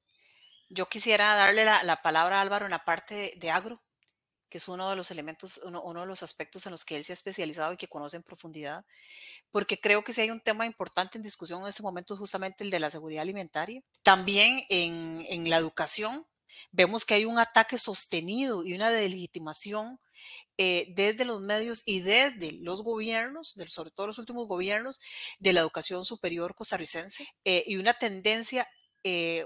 Yo 0.69 0.89
quisiera 0.89 1.33
darle 1.35 1.63
la, 1.63 1.83
la, 1.83 2.01
palabra 2.01 2.39
a 2.39 2.41
Álvaro 2.41 2.65
en 2.65 2.71
la 2.71 2.83
parte 2.83 3.31
de 3.37 3.49
agro, 3.49 3.81
que 4.53 4.57
es 4.57 4.67
uno 4.67 4.87
de 4.89 4.97
los 4.97 5.09
elementos, 5.09 5.61
uno, 5.63 6.01
de 6.01 6.05
los 6.05 6.21
aspectos 6.21 6.65
en 6.65 6.73
los 6.73 6.83
que 6.83 6.97
él 6.97 7.03
se 7.05 7.13
ha 7.13 7.15
especializado 7.15 7.71
y 7.71 7.77
que 7.77 7.87
conoce 7.87 8.17
en 8.17 8.23
profundidad, 8.23 8.85
porque 9.53 9.79
creo 9.79 10.03
que 10.03 10.13
si 10.13 10.21
hay 10.21 10.31
un 10.31 10.41
tema 10.41 10.65
importante 10.65 11.17
en 11.17 11.21
discusión 11.21 11.61
en 11.61 11.67
este 11.67 11.83
momento 11.83 12.15
es 12.15 12.19
justamente 12.19 12.63
el 12.63 12.71
de 12.71 12.79
la 12.79 12.89
seguridad 12.89 13.21
alimentaria. 13.21 13.83
También 14.01 14.65
en, 14.67 15.47
la 15.47 15.57
educación 15.57 16.25
vemos 16.71 17.05
que 17.05 17.13
hay 17.13 17.25
un 17.25 17.37
ataque 17.37 17.77
sostenido 17.77 18.65
y 18.65 18.73
una 18.73 18.89
delegitimación 18.89 19.99
eh, 20.57 20.87
desde 20.95 21.23
los 21.23 21.39
medios 21.39 21.83
y 21.85 21.99
desde 21.99 22.53
los 22.61 22.81
gobiernos, 22.81 23.55
sobre 23.67 23.91
todo 23.91 24.07
los 24.07 24.17
últimos 24.17 24.47
gobiernos, 24.47 24.99
de 25.37 25.53
la 25.53 25.59
educación 25.59 26.03
superior 26.03 26.55
costarricense 26.55 27.27
eh, 27.45 27.63
y 27.67 27.75
una 27.75 27.93
tendencia 27.93 28.67
eh, 29.03 29.45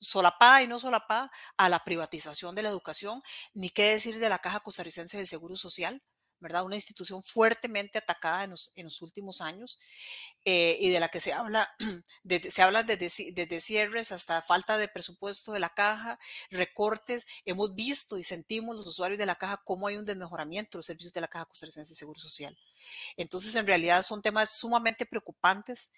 solapada 0.00 0.62
y 0.62 0.68
no 0.68 0.78
solapada 0.78 1.28
a 1.56 1.68
la 1.68 1.82
privatización 1.82 2.54
de 2.54 2.62
la 2.62 2.68
educación, 2.68 3.20
ni 3.52 3.70
qué 3.70 3.82
decir 3.86 4.20
de 4.20 4.28
la 4.28 4.38
Caja 4.38 4.60
Costarricense 4.60 5.16
del 5.16 5.26
Seguro 5.26 5.56
Social, 5.56 6.00
¿verdad? 6.42 6.64
Una 6.64 6.74
institución 6.74 7.22
fuertemente 7.22 7.98
atacada 7.98 8.44
en 8.44 8.50
los, 8.50 8.72
en 8.76 8.84
los 8.84 9.00
últimos 9.00 9.40
años 9.40 9.80
eh, 10.44 10.76
y 10.80 10.90
de 10.90 11.00
la 11.00 11.08
que 11.08 11.20
se 11.20 11.32
habla, 11.32 11.74
se 12.50 12.62
habla 12.62 12.82
desde, 12.82 13.32
desde 13.32 13.60
cierres 13.60 14.12
hasta 14.12 14.42
falta 14.42 14.76
de 14.76 14.88
presupuesto 14.88 15.52
de 15.52 15.60
la 15.60 15.70
caja, 15.70 16.18
recortes. 16.50 17.26
Hemos 17.44 17.74
visto 17.74 18.18
y 18.18 18.24
sentimos 18.24 18.76
los 18.76 18.86
usuarios 18.86 19.18
de 19.18 19.26
la 19.26 19.36
caja 19.36 19.62
cómo 19.64 19.86
hay 19.86 19.96
un 19.96 20.04
desmejoramiento 20.04 20.76
de 20.76 20.78
los 20.80 20.86
servicios 20.86 21.12
de 21.12 21.20
la 21.20 21.28
Caja 21.28 21.46
Costarricense 21.46 21.90
de 21.90 21.96
Seguro 21.96 22.20
Social. 22.20 22.58
Entonces, 23.16 23.54
en 23.54 23.66
realidad 23.66 24.02
son 24.02 24.22
temas 24.22 24.58
sumamente 24.58 25.06
preocupantes 25.06 25.92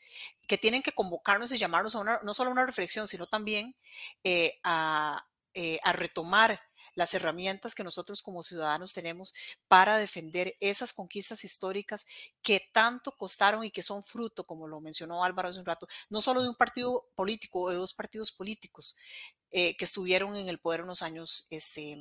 que 0.47 0.59
tienen 0.59 0.83
que 0.83 0.93
convocarnos 0.93 1.51
y 1.53 1.59
llamarnos 1.59 1.95
a 1.95 2.01
una, 2.01 2.21
no 2.23 2.35
solo 2.35 2.51
a 2.51 2.53
una 2.53 2.67
reflexión, 2.67 3.07
sino 3.09 3.27
también 3.27 3.75
eh, 4.23 4.61
a, 4.63 5.27
eh, 5.55 5.79
a 5.83 5.93
retomar 5.93 6.61
las 6.95 7.15
herramientas 7.15 7.75
que 7.75 7.85
nosotros 7.85 8.23
como 8.23 8.43
ciudadanos 8.43 8.93
tenemos 8.93 9.35
para 9.69 9.97
defender 9.97 10.57
esas 10.61 10.93
conquistas 10.93 11.45
históricas 11.45 12.07
que 12.43 12.69
tanto 12.73 13.13
costaron 13.13 13.65
y 13.65 13.71
que 13.71 13.83
son 13.83 14.03
fruto, 14.03 14.47
como 14.47 14.69
lo 14.69 14.81
mencionó 14.81 15.25
Álvaro 15.25 15.49
hace 15.49 15.61
un 15.61 15.67
rato, 15.67 15.87
no 16.11 16.21
solo 16.21 16.43
de 16.43 16.49
un 16.49 16.55
partido 16.55 17.07
político 17.15 17.63
o 17.63 17.71
de 17.71 17.77
dos 17.77 17.95
partidos 17.95 18.33
políticos 18.33 18.97
eh, 19.51 19.77
que 19.77 19.85
estuvieron 19.85 20.37
en 20.37 20.49
el 20.49 20.59
poder 20.59 20.81
en 20.81 20.89
los 20.89 21.03
años 21.03 21.47
este, 21.51 21.97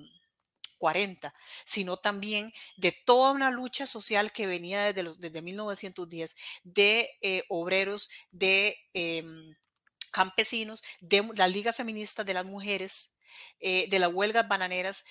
40, 0.84 1.34
sino 1.64 1.96
también 1.96 2.52
de 2.76 2.92
toda 2.92 3.32
una 3.32 3.52
lucha 3.52 3.88
social 3.88 4.34
que 4.34 4.48
venía 4.48 4.84
desde, 4.84 5.04
los, 5.04 5.22
desde 5.22 5.42
1910 5.42 6.36
de 6.64 7.10
eh, 7.22 7.44
obreros, 7.48 8.10
de 8.32 8.76
em, 8.94 9.56
campesinos, 10.12 10.84
de 11.00 11.26
la 11.36 11.48
Liga 11.48 11.72
Feminista 11.72 12.26
de 12.26 12.34
las 12.34 12.44
Mujeres, 12.44 13.14
eh, 13.60 13.88
de 13.90 14.00
las 14.00 14.12
huelgas 14.14 14.48
bananeras 14.48 15.06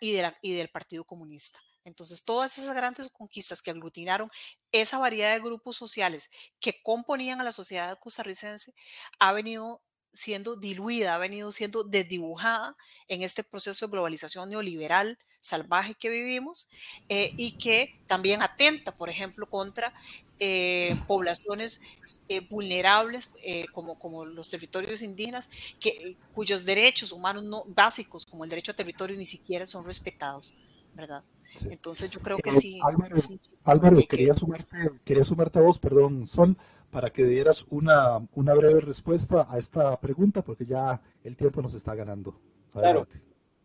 Y, 0.00 0.18
y 0.42 0.52
del 0.54 0.68
Partido 0.68 1.04
Comunista. 1.04 1.60
Entonces, 1.84 2.24
todas 2.24 2.58
esas 2.58 2.74
grandes 2.74 3.08
conquistas 3.08 3.62
que 3.62 3.70
aglutinaron 3.70 4.28
esa 4.72 4.98
variedad 4.98 5.32
de 5.32 5.40
grupos 5.40 5.76
sociales 5.76 6.30
que 6.58 6.82
componían 6.82 7.40
a 7.40 7.44
la 7.44 7.52
sociedad 7.52 7.96
costarricense 8.00 8.74
ha 9.20 9.32
venido 9.32 9.84
siendo 10.12 10.56
diluida, 10.56 11.14
ha 11.14 11.18
venido 11.18 11.52
siendo 11.52 11.84
desdibujada 11.84 12.76
en 13.06 13.22
este 13.22 13.44
proceso 13.44 13.86
de 13.86 13.92
globalización 13.92 14.50
neoliberal 14.50 15.18
salvaje 15.46 15.94
que 15.94 16.10
vivimos 16.10 16.70
eh, 17.08 17.32
y 17.36 17.52
que 17.52 17.98
también 18.06 18.42
atenta, 18.42 18.94
por 18.94 19.08
ejemplo, 19.08 19.46
contra 19.48 19.92
eh, 20.38 21.00
poblaciones 21.06 21.80
eh, 22.28 22.40
vulnerables 22.40 23.32
eh, 23.44 23.66
como, 23.72 23.96
como 23.96 24.24
los 24.24 24.50
territorios 24.50 25.00
indígenas, 25.00 25.48
que, 25.78 26.16
cuyos 26.34 26.64
derechos 26.64 27.12
humanos 27.12 27.44
no, 27.44 27.62
básicos, 27.68 28.26
como 28.26 28.42
el 28.42 28.50
derecho 28.50 28.72
a 28.72 28.74
territorio, 28.74 29.16
ni 29.16 29.26
siquiera 29.26 29.64
son 29.64 29.84
respetados, 29.84 30.52
¿verdad? 30.92 31.22
Entonces 31.70 32.10
yo 32.10 32.20
creo 32.20 32.36
que 32.38 32.50
sí. 32.50 32.80
Álvaro, 32.82 33.96
quería, 34.08 34.34
sumarte, 34.34 34.76
quería 35.04 35.22
sumarte 35.22 35.60
a 35.60 35.62
vos, 35.62 35.78
perdón, 35.78 36.26
Sol, 36.26 36.56
para 36.90 37.10
que 37.10 37.24
dieras 37.24 37.64
una, 37.70 38.18
una 38.34 38.54
breve 38.54 38.80
respuesta 38.80 39.46
a 39.48 39.56
esta 39.56 39.98
pregunta, 40.00 40.42
porque 40.42 40.66
ya 40.66 41.00
el 41.22 41.36
tiempo 41.36 41.62
nos 41.62 41.74
está 41.74 41.94
ganando. 41.94 42.40
Claro. 42.72 43.06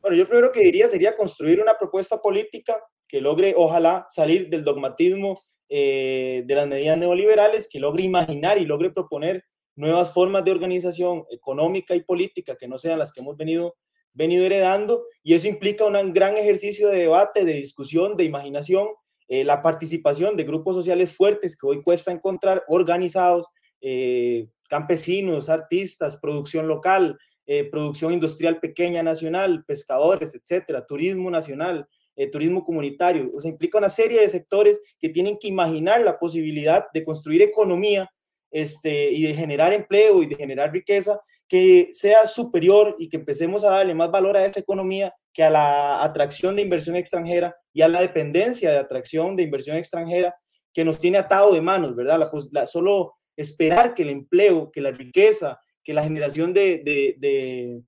Bueno, 0.02 0.18
yo 0.18 0.28
primero 0.28 0.52
que 0.52 0.62
diría 0.62 0.88
sería 0.88 1.16
construir 1.16 1.62
una 1.62 1.78
propuesta 1.78 2.22
política 2.22 2.84
que 3.08 3.22
logre, 3.22 3.54
ojalá, 3.56 4.06
salir 4.10 4.50
del 4.50 4.64
dogmatismo 4.64 5.42
eh, 5.70 6.44
de 6.46 6.56
las 6.56 6.68
medidas 6.68 6.98
neoliberales, 6.98 7.70
que 7.72 7.80
logre 7.80 8.04
imaginar 8.04 8.58
y 8.58 8.66
logre 8.66 8.90
proponer 8.90 9.44
nuevas 9.76 10.14
formas 10.14 10.44
de 10.44 10.52
organización 10.52 11.24
económica 11.30 11.96
y 11.96 12.04
política 12.04 12.56
que 12.58 12.68
no 12.68 12.78
sean 12.78 13.00
las 13.00 13.14
que 13.14 13.22
hemos 13.22 13.38
venido 13.38 13.76
venido 14.14 14.46
heredando 14.46 15.06
y 15.24 15.34
eso 15.36 15.48
implica 15.48 15.86
un 15.86 16.14
gran 16.14 16.36
ejercicio 16.38 16.90
de 16.90 17.00
debate, 17.00 17.46
de 17.46 17.54
discusión, 17.54 18.18
de 18.18 18.26
imaginación, 18.26 18.88
eh, 19.28 19.44
la 19.44 19.62
participación 19.62 20.36
de 20.36 20.44
grupos 20.44 20.76
sociales 20.76 21.16
fuertes 21.16 21.58
que 21.58 21.68
hoy 21.68 21.82
cuesta 21.82 22.12
encontrar, 22.12 22.64
organizados, 22.68 23.48
eh, 23.80 24.50
campesinos, 24.70 25.50
artistas, 25.50 26.18
producción 26.18 26.68
local, 26.68 27.18
eh, 27.54 27.66
producción 27.66 28.14
industrial 28.14 28.60
pequeña 28.60 29.04
nacional, 29.04 29.66
pescadores, 29.66 30.34
etcétera, 30.34 30.86
turismo 30.86 31.30
nacional, 31.30 31.86
turismo 32.32 32.64
comunitario. 32.64 33.32
O 33.36 33.40
sea, 33.40 33.50
implica 33.50 33.80
una 33.80 33.90
serie 33.90 34.22
de 34.22 34.28
sectores 34.28 34.80
que 35.00 35.10
tienen 35.10 35.40
que 35.40 35.48
imaginar 35.48 36.02
la 36.02 36.20
posibilidad 36.20 36.86
de 36.94 37.04
construir 37.04 37.42
economía 37.42 38.08
este, 38.52 39.12
y 39.12 39.24
de 39.24 39.34
generar 39.34 39.74
empleo 39.74 40.22
y 40.22 40.28
de 40.28 40.36
generar 40.36 40.72
riqueza 40.72 41.20
que 41.48 41.90
sea 41.92 42.28
superior 42.28 42.96
y 43.00 43.10
que 43.10 43.18
empecemos 43.18 43.64
a 43.64 43.72
darle 43.72 43.94
más 43.94 44.12
valor 44.12 44.38
a 44.38 44.46
esa 44.46 44.62
economía 44.62 45.14
que 45.34 45.44
a 45.44 45.50
la 45.50 46.04
atracción 46.04 46.56
de 46.56 46.62
inversión 46.62 46.96
extranjera 46.96 47.56
y 47.74 47.82
a 47.82 47.88
la 47.88 48.00
dependencia 48.00 48.72
de 48.72 48.78
atracción 48.78 49.36
de 49.36 49.44
inversión 49.44 49.76
extranjera 49.76 50.34
que 50.74 50.86
nos 50.86 51.00
tiene 51.00 51.18
atado 51.18 51.54
de 51.54 51.60
manos, 51.60 51.96
¿verdad? 51.96 52.20
La, 52.20 52.32
pues, 52.32 52.50
solo 52.66 53.16
esperar 53.36 53.94
que 53.94 54.04
el 54.04 54.10
empleo, 54.10 54.72
que 54.72 54.80
la 54.80 54.92
riqueza, 54.92 55.60
que 55.84 55.94
la 55.94 56.04
generación 56.04 56.54
de, 56.54 56.82
de, 56.84 57.84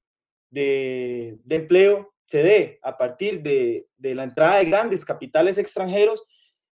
de, 0.50 1.56
empleo 1.56 2.14
se 2.24 2.44
dé 2.44 2.80
a 2.82 2.98
partir 2.98 3.42
de, 3.42 3.88
la 4.00 4.24
entrada 4.24 4.58
de 4.58 4.66
grandes 4.66 5.06
capitales 5.06 5.58
extranjeros, 5.58 6.26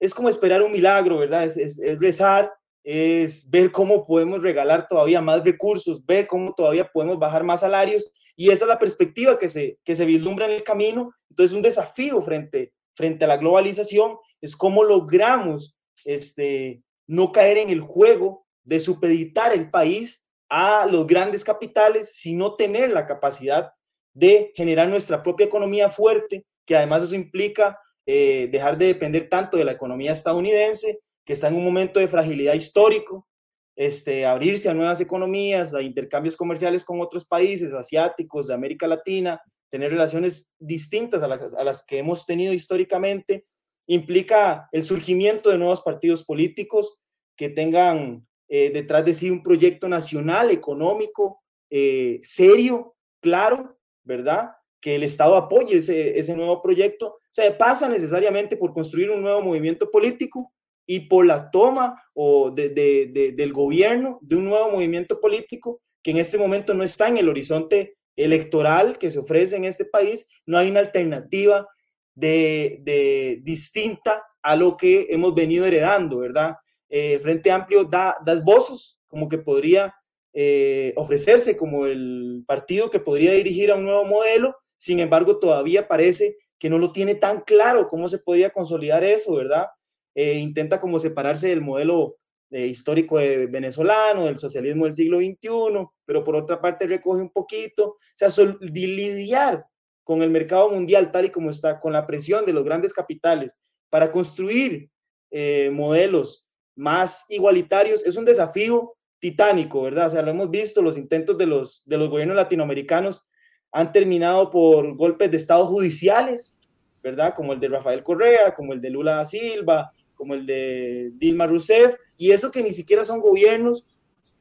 es 0.00 0.14
como 0.14 0.28
esperar 0.28 0.62
un 0.62 0.72
milagro, 0.72 1.18
¿verdad? 1.18 1.44
Es, 1.44 1.56
es 1.56 1.98
rezar 1.98 2.52
es 2.90 3.50
ver 3.50 3.70
cómo 3.70 4.06
podemos 4.06 4.42
regalar 4.42 4.88
todavía 4.88 5.20
más 5.20 5.44
recursos, 5.44 6.06
ver 6.06 6.26
cómo 6.26 6.54
todavía 6.54 6.90
podemos 6.90 7.18
bajar 7.18 7.44
más 7.44 7.60
salarios 7.60 8.10
y 8.34 8.50
esa 8.50 8.64
es 8.64 8.68
la 8.68 8.78
perspectiva 8.78 9.38
que 9.38 9.48
se, 9.48 9.78
que 9.84 9.94
se 9.94 10.04
vislumbra 10.04 10.46
en 10.46 10.52
el 10.52 10.62
camino. 10.62 11.12
Entonces, 11.28 11.54
un 11.54 11.60
desafío 11.60 12.20
frente, 12.20 12.72
frente 12.94 13.24
a 13.24 13.28
la 13.28 13.36
globalización 13.36 14.16
es 14.40 14.56
cómo 14.56 14.84
logramos 14.84 15.76
este, 16.04 16.82
no 17.06 17.32
caer 17.32 17.58
en 17.58 17.70
el 17.70 17.80
juego 17.80 18.46
de 18.62 18.80
supeditar 18.80 19.52
el 19.52 19.70
país 19.70 20.27
a 20.48 20.86
los 20.86 21.06
grandes 21.06 21.44
capitales, 21.44 22.12
sino 22.14 22.54
tener 22.54 22.90
la 22.90 23.06
capacidad 23.06 23.72
de 24.14 24.52
generar 24.56 24.88
nuestra 24.88 25.22
propia 25.22 25.46
economía 25.46 25.88
fuerte, 25.88 26.44
que 26.66 26.76
además 26.76 27.02
eso 27.02 27.14
implica 27.14 27.78
eh, 28.06 28.48
dejar 28.50 28.78
de 28.78 28.86
depender 28.86 29.28
tanto 29.28 29.56
de 29.56 29.64
la 29.64 29.72
economía 29.72 30.12
estadounidense 30.12 31.00
que 31.24 31.34
está 31.34 31.48
en 31.48 31.56
un 31.56 31.64
momento 31.64 32.00
de 32.00 32.08
fragilidad 32.08 32.54
histórico, 32.54 33.28
este, 33.76 34.24
abrirse 34.24 34.68
a 34.68 34.74
nuevas 34.74 35.00
economías, 35.00 35.74
a 35.74 35.82
intercambios 35.82 36.36
comerciales 36.36 36.84
con 36.84 37.00
otros 37.00 37.26
países 37.26 37.72
asiáticos, 37.74 38.46
de 38.46 38.54
América 38.54 38.86
Latina, 38.86 39.40
tener 39.70 39.90
relaciones 39.90 40.54
distintas 40.58 41.22
a 41.22 41.28
las, 41.28 41.52
a 41.52 41.62
las 41.64 41.84
que 41.84 41.98
hemos 41.98 42.24
tenido 42.24 42.54
históricamente, 42.54 43.46
implica 43.86 44.68
el 44.72 44.84
surgimiento 44.84 45.50
de 45.50 45.58
nuevos 45.58 45.82
partidos 45.82 46.24
políticos 46.24 46.98
que 47.36 47.50
tengan 47.50 48.26
eh, 48.48 48.70
detrás 48.70 49.04
de 49.04 49.14
sí 49.14 49.30
un 49.30 49.42
proyecto 49.42 49.88
nacional, 49.88 50.50
económico, 50.50 51.42
eh, 51.70 52.20
serio, 52.22 52.96
claro, 53.20 53.78
¿verdad? 54.04 54.52
Que 54.80 54.94
el 54.94 55.02
Estado 55.02 55.36
apoye 55.36 55.76
ese, 55.76 56.18
ese 56.18 56.34
nuevo 56.36 56.62
proyecto. 56.62 57.06
O 57.06 57.20
sea, 57.30 57.56
pasa 57.56 57.88
necesariamente 57.88 58.56
por 58.56 58.72
construir 58.72 59.10
un 59.10 59.22
nuevo 59.22 59.42
movimiento 59.42 59.90
político 59.90 60.52
y 60.86 61.00
por 61.00 61.26
la 61.26 61.50
toma 61.50 62.02
o 62.14 62.50
de, 62.50 62.70
de, 62.70 63.32
del 63.36 63.52
gobierno 63.52 64.18
de 64.22 64.36
un 64.36 64.46
nuevo 64.46 64.70
movimiento 64.70 65.20
político 65.20 65.82
que 66.02 66.12
en 66.12 66.16
este 66.16 66.38
momento 66.38 66.72
no 66.74 66.82
está 66.84 67.08
en 67.08 67.18
el 67.18 67.28
horizonte 67.28 67.98
electoral 68.16 68.98
que 68.98 69.10
se 69.10 69.18
ofrece 69.18 69.56
en 69.56 69.64
este 69.64 69.84
país, 69.84 70.26
no 70.46 70.58
hay 70.58 70.70
una 70.70 70.80
alternativa 70.80 71.66
de, 72.14 73.40
distinta 73.42 74.24
a 74.42 74.56
lo 74.56 74.76
que 74.76 75.06
hemos 75.10 75.34
venido 75.34 75.66
heredando, 75.66 76.18
¿verdad? 76.18 76.56
Eh, 76.88 77.18
Frente 77.20 77.50
Amplio 77.50 77.84
da, 77.84 78.16
da 78.24 78.32
esbozos 78.32 78.98
como 79.06 79.28
que 79.28 79.38
podría 79.38 79.94
eh, 80.32 80.92
ofrecerse 80.96 81.56
como 81.56 81.86
el 81.86 82.44
partido 82.46 82.90
que 82.90 83.00
podría 83.00 83.32
dirigir 83.32 83.70
a 83.70 83.74
un 83.74 83.84
nuevo 83.84 84.04
modelo, 84.04 84.56
sin 84.76 85.00
embargo 85.00 85.38
todavía 85.38 85.88
parece 85.88 86.36
que 86.58 86.70
no 86.70 86.78
lo 86.78 86.92
tiene 86.92 87.14
tan 87.14 87.40
claro 87.40 87.88
cómo 87.88 88.08
se 88.08 88.18
podría 88.18 88.50
consolidar 88.50 89.04
eso, 89.04 89.34
¿verdad? 89.34 89.66
Eh, 90.14 90.34
intenta 90.34 90.80
como 90.80 90.98
separarse 90.98 91.48
del 91.48 91.60
modelo 91.60 92.18
eh, 92.50 92.66
histórico 92.66 93.18
de 93.18 93.46
venezolano, 93.46 94.24
del 94.26 94.38
socialismo 94.38 94.84
del 94.84 94.94
siglo 94.94 95.18
XXI, 95.18 95.86
pero 96.04 96.24
por 96.24 96.34
otra 96.34 96.60
parte 96.60 96.86
recoge 96.86 97.22
un 97.22 97.30
poquito, 97.30 97.90
o 97.90 97.96
sea, 98.16 98.28
lidiar 98.60 99.64
con 100.02 100.22
el 100.22 100.30
mercado 100.30 100.70
mundial 100.70 101.12
tal 101.12 101.26
y 101.26 101.30
como 101.30 101.50
está, 101.50 101.78
con 101.78 101.92
la 101.92 102.06
presión 102.06 102.46
de 102.46 102.52
los 102.52 102.64
grandes 102.64 102.92
capitales 102.92 103.56
para 103.90 104.10
construir 104.10 104.90
eh, 105.30 105.70
modelos 105.72 106.47
más 106.78 107.26
igualitarios, 107.28 108.06
es 108.06 108.16
un 108.16 108.24
desafío 108.24 108.94
titánico, 109.18 109.82
¿verdad? 109.82 110.06
O 110.06 110.10
sea, 110.10 110.22
lo 110.22 110.30
hemos 110.30 110.48
visto, 110.48 110.80
los 110.80 110.96
intentos 110.96 111.36
de 111.36 111.46
los, 111.46 111.82
de 111.84 111.98
los 111.98 112.08
gobiernos 112.08 112.36
latinoamericanos 112.36 113.28
han 113.72 113.90
terminado 113.90 114.48
por 114.48 114.96
golpes 114.96 115.28
de 115.30 115.36
estado 115.36 115.66
judiciales, 115.66 116.60
¿verdad? 117.02 117.34
Como 117.34 117.52
el 117.52 117.58
de 117.58 117.68
Rafael 117.68 118.04
Correa, 118.04 118.54
como 118.54 118.72
el 118.72 118.80
de 118.80 118.90
Lula 118.90 119.16
da 119.16 119.24
Silva, 119.24 119.92
como 120.14 120.34
el 120.34 120.46
de 120.46 121.10
Dilma 121.14 121.48
Rousseff, 121.48 121.96
y 122.16 122.30
eso 122.30 122.52
que 122.52 122.62
ni 122.62 122.72
siquiera 122.72 123.02
son 123.02 123.20
gobiernos 123.20 123.84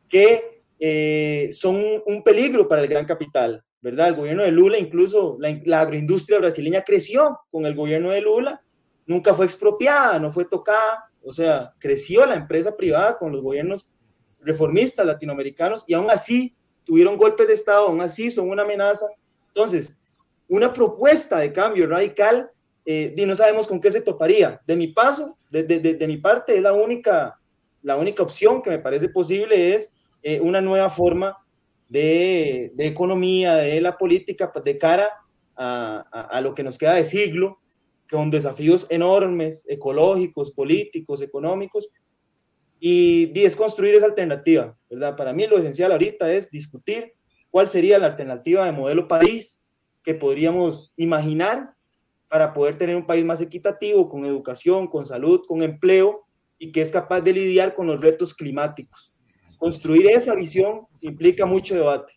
que 0.08 0.64
eh, 0.80 1.50
son 1.52 1.84
un 2.06 2.24
peligro 2.24 2.68
para 2.68 2.84
el 2.84 2.88
gran 2.88 3.06
capital, 3.06 3.64
¿verdad? 3.82 4.10
El 4.10 4.16
gobierno 4.16 4.44
de 4.44 4.52
Lula, 4.52 4.78
incluso 4.78 5.38
la, 5.40 5.80
agroindustria 5.80 6.38
brasileña 6.38 6.84
creció 6.84 7.40
con 7.50 7.66
el 7.66 7.74
gobierno 7.74 8.12
de 8.12 8.22
Lula, 8.22 8.62
nunca 9.08 9.34
fue 9.34 9.46
expropiada, 9.46 10.20
no 10.20 10.30
fue 10.30 10.46
tocada, 10.46 11.06
o 11.28 11.32
sea, 11.34 11.74
creció 11.78 12.26
la 12.26 12.36
empresa 12.36 12.76
privada 12.76 13.18
con 13.18 13.34
los 13.34 13.42
gobiernos 13.42 13.94
reformistas 14.40 15.06
latinoamericanos 15.06 15.84
y 15.86 15.94
aún 15.94 16.10
así 16.10 16.56
tuvieron 16.86 17.18
golpes 17.18 17.48
de 17.48 17.54
Estado, 17.54 17.88
aún 17.88 18.00
así 18.00 18.32
son 18.32 18.50
una 18.50 18.64
amenaza. 18.64 19.08
Entonces, 19.48 19.98
una 20.48 20.72
propuesta 20.72 21.40
de 21.40 21.52
cambio 21.52 21.86
radical 21.86 22.50
eh, 22.86 23.14
y 23.18 23.26
no 23.26 23.36
sabemos 23.36 23.68
con 23.68 23.82
qué 23.82 23.92
se 23.92 24.00
toparía. 24.00 24.62
De 24.66 24.78
mi 24.78 24.88
paso, 24.88 25.38
de, 25.50 25.64
de, 25.64 25.80
de, 25.80 26.08
mi 26.08 26.16
parte, 26.16 26.56
es 26.56 26.62
la 26.62 26.72
única, 26.72 27.38
la 27.82 27.98
única 27.98 28.24
opción 28.24 28.62
que 28.62 28.70
me 28.70 28.80
parece 28.80 29.10
posible 29.10 29.76
es 29.76 29.98
eh, 30.24 30.40
una 30.40 30.62
nueva 30.62 30.90
forma 30.90 31.38
de, 31.90 32.72
de, 32.74 32.88
economía, 32.88 33.56
de 33.56 33.82
la 33.82 33.98
política 33.98 34.50
pues, 34.50 34.64
de 34.64 34.78
cara 34.78 35.10
a, 35.58 36.00
a, 36.30 36.40
lo 36.40 36.56
que 36.56 36.64
nos 36.64 36.78
queda 36.78 36.94
de 36.94 37.04
siglo, 37.04 37.60
con 38.10 38.30
desafíos 38.30 38.88
enormes, 38.90 39.66
ecológicos, 39.68 40.52
políticos, 40.52 41.22
económicos, 41.22 41.90
y, 42.80 43.32
y 43.34 43.46
es 43.46 43.56
construir 43.56 43.96
esa 43.96 44.06
alternativa, 44.06 44.78
¿verdad? 44.90 45.16
Para 45.16 45.34
mí 45.34 45.48
lo 45.48 45.58
esencial 45.58 45.92
ahorita 45.92 46.32
es 46.32 46.52
discutir 46.52 47.14
cuál 47.50 47.68
sería 47.68 47.98
la 47.98 48.08
alternativa 48.08 48.66
de 48.66 48.72
modelo 48.72 49.08
país 49.08 49.64
que 50.04 50.14
podríamos 50.14 50.94
imaginar 50.96 51.74
para 52.28 52.54
poder 52.54 52.78
tener 52.78 52.96
un 52.96 53.06
país 53.06 53.26
más 53.26 53.42
equitativo, 53.42 54.08
con 54.10 54.26
educación, 54.26 54.88
con 54.88 55.06
salud, 55.06 55.42
con 55.48 55.62
empleo 55.62 56.26
y 56.60 56.72
que 56.72 56.82
es 56.82 56.92
capaz 56.92 57.22
de 57.22 57.34
lidiar 57.34 57.74
con 57.74 57.88
los 57.88 58.02
retos 58.02 58.34
climáticos. 58.34 59.14
Construir 59.58 60.08
esa 60.08 60.36
visión 60.36 60.82
implica 61.02 61.46
mucho 61.46 61.76
debate. 61.76 62.14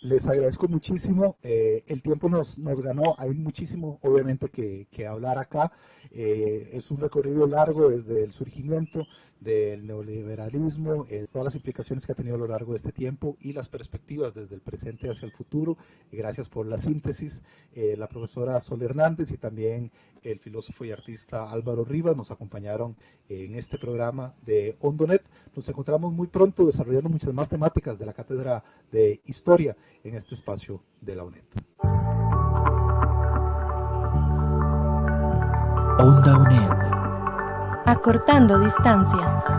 Les 0.00 0.26
agradezco 0.28 0.68
muchísimo. 0.68 1.36
Eh, 1.42 1.82
el 1.86 2.02
tiempo 2.02 2.28
nos, 2.28 2.58
nos, 2.58 2.80
ganó. 2.80 3.16
Hay 3.18 3.30
muchísimo, 3.30 3.98
obviamente, 4.02 4.48
que, 4.48 4.86
que 4.90 5.06
hablar 5.06 5.38
acá. 5.38 5.72
Eh, 6.10 6.70
es 6.72 6.90
un 6.90 6.98
recorrido 6.98 7.46
largo 7.46 7.90
desde 7.90 8.22
el 8.22 8.32
surgimiento 8.32 9.06
del 9.40 9.86
neoliberalismo, 9.86 11.06
eh, 11.08 11.26
todas 11.30 11.44
las 11.44 11.54
implicaciones 11.54 12.04
que 12.04 12.12
ha 12.12 12.14
tenido 12.14 12.34
a 12.34 12.38
lo 12.38 12.48
largo 12.48 12.72
de 12.72 12.78
este 12.78 12.92
tiempo 12.92 13.36
y 13.40 13.52
las 13.52 13.68
perspectivas 13.68 14.34
desde 14.34 14.54
el 14.56 14.60
presente 14.60 15.08
hacia 15.08 15.26
el 15.26 15.32
futuro. 15.32 15.76
gracias 16.10 16.48
por 16.48 16.66
la 16.66 16.78
síntesis, 16.78 17.44
eh, 17.72 17.94
la 17.96 18.08
profesora 18.08 18.58
Sol 18.60 18.82
Hernández 18.82 19.30
y 19.30 19.36
también 19.36 19.92
el 20.32 20.38
filósofo 20.38 20.84
y 20.84 20.92
artista 20.92 21.50
Álvaro 21.50 21.84
Rivas 21.84 22.16
nos 22.16 22.30
acompañaron 22.30 22.96
en 23.28 23.54
este 23.54 23.78
programa 23.78 24.34
de 24.42 24.76
Ondonet. 24.80 25.24
Nos 25.54 25.68
encontramos 25.68 26.12
muy 26.12 26.28
pronto 26.28 26.66
desarrollando 26.66 27.08
muchas 27.08 27.32
más 27.32 27.48
temáticas 27.48 27.98
de 27.98 28.06
la 28.06 28.12
Cátedra 28.12 28.62
de 28.90 29.20
Historia 29.24 29.74
en 30.04 30.14
este 30.14 30.34
espacio 30.34 30.82
de 31.00 31.16
la 31.16 31.24
UNED. 31.24 31.44
Onda 35.98 36.38
UNED. 36.38 36.70
Acortando 37.86 38.58
distancias. 38.58 39.57